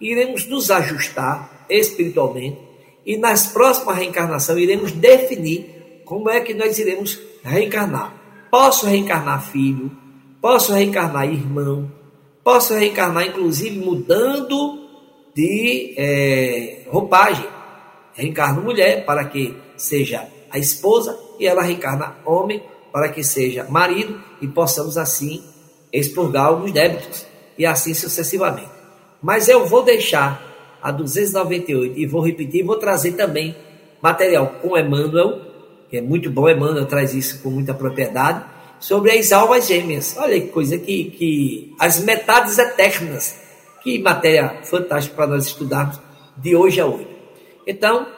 [0.00, 2.58] iremos nos ajustar espiritualmente
[3.04, 8.48] e nas próximas reencarnações iremos definir como é que nós iremos reencarnar?
[8.50, 9.90] Posso reencarnar filho,
[10.40, 11.92] posso reencarnar irmão,
[12.42, 14.88] posso reencarnar inclusive mudando
[15.34, 17.46] de é, roupagem.
[18.14, 24.22] Reencarno mulher para que seja a esposa e ela reencarna homem para que seja marido
[24.40, 25.42] e possamos assim
[25.98, 27.26] expurgar alguns débitos
[27.56, 28.70] e assim sucessivamente.
[29.22, 30.42] Mas eu vou deixar
[30.82, 33.56] a 298 e vou repetir, vou trazer também
[34.02, 35.54] material com Emmanuel
[35.94, 38.44] que é muito bom, Emmanuel traz isso com muita propriedade,
[38.80, 40.16] sobre as almas gêmeas.
[40.18, 43.40] Olha que coisa que, que as metades eternas.
[43.80, 46.00] Que matéria fantástica para nós estudarmos
[46.36, 47.06] de hoje a hoje.
[47.64, 48.08] Então,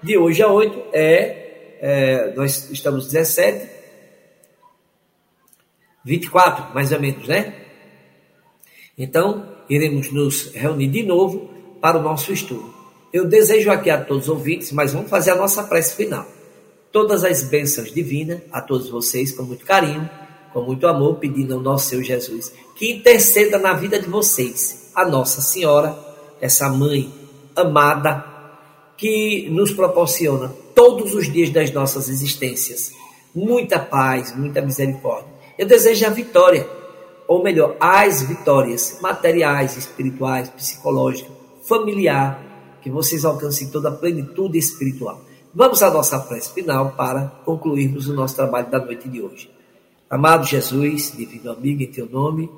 [0.00, 3.68] de hoje a hoje é, é nós estamos 17,
[6.04, 7.54] 24, mais ou menos, né?
[8.96, 11.50] Então, iremos nos reunir de novo
[11.80, 12.72] para o nosso estudo.
[13.12, 16.26] Eu desejo aqui a todos os ouvintes, mas vamos fazer a nossa prece final
[16.94, 20.08] todas as bênçãos divinas a todos vocês com muito carinho,
[20.52, 25.04] com muito amor, pedindo ao nosso Senhor Jesus que interceda na vida de vocês, a
[25.04, 25.98] Nossa Senhora,
[26.40, 27.12] essa mãe
[27.56, 28.24] amada
[28.96, 32.92] que nos proporciona todos os dias das nossas existências
[33.34, 35.33] muita paz, muita misericórdia.
[35.56, 36.68] Eu desejo a vitória,
[37.28, 41.30] ou melhor, as vitórias materiais, espirituais, psicológicas,
[41.68, 42.42] familiar,
[42.82, 45.22] que vocês alcancem toda a plenitude espiritual.
[45.54, 49.48] Vamos à nossa prece final para concluirmos o nosso trabalho da noite de hoje.
[50.10, 52.50] Amado Jesus, divino amigo, em teu nome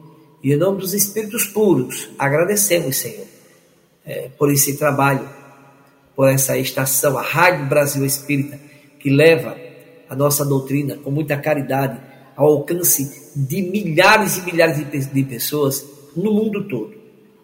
[0.42, 3.26] e em nome dos Espíritos puros, agradecemos, Senhor,
[4.05, 5.28] é, por esse trabalho,
[6.14, 8.59] por essa estação, a Rádio Brasil Espírita,
[8.99, 9.55] que leva
[10.09, 12.01] a nossa doutrina com muita caridade
[12.37, 15.84] ao alcance de milhares e milhares de, pessoas
[16.14, 16.95] no mundo todo.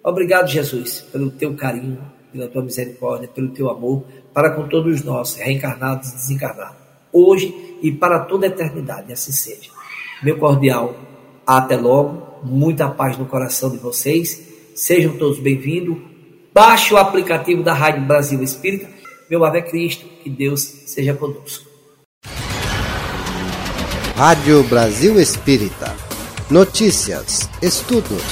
[0.04, 1.98] Obrigado, Jesus, pelo teu carinho,
[2.32, 6.76] pela tua misericórdia, pelo teu amor para com todos nós, reencarnados e desencarnados,
[7.12, 9.70] hoje e para toda a eternidade, assim seja.
[10.22, 10.96] Meu cordial,
[11.46, 14.40] até logo, muita paz no coração de vocês,
[14.74, 15.98] sejam todos bem-vindos.
[16.52, 18.88] Baixe o aplicativo da Rádio Brasil Espírita.
[19.28, 21.71] Meu Ave Cristo, que Deus seja conosco.
[24.16, 25.94] Rádio Brasil Espírita.
[26.50, 28.22] Notícias, estudos,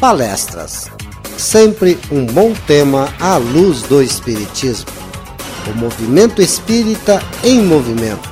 [0.00, 0.90] palestras.
[1.36, 4.90] Sempre um bom tema à luz do Espiritismo.
[5.70, 8.28] O movimento espírita em movimento.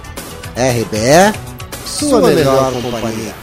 [0.57, 1.39] RBE,
[1.87, 3.40] sua, sua melhor, melhor companhia.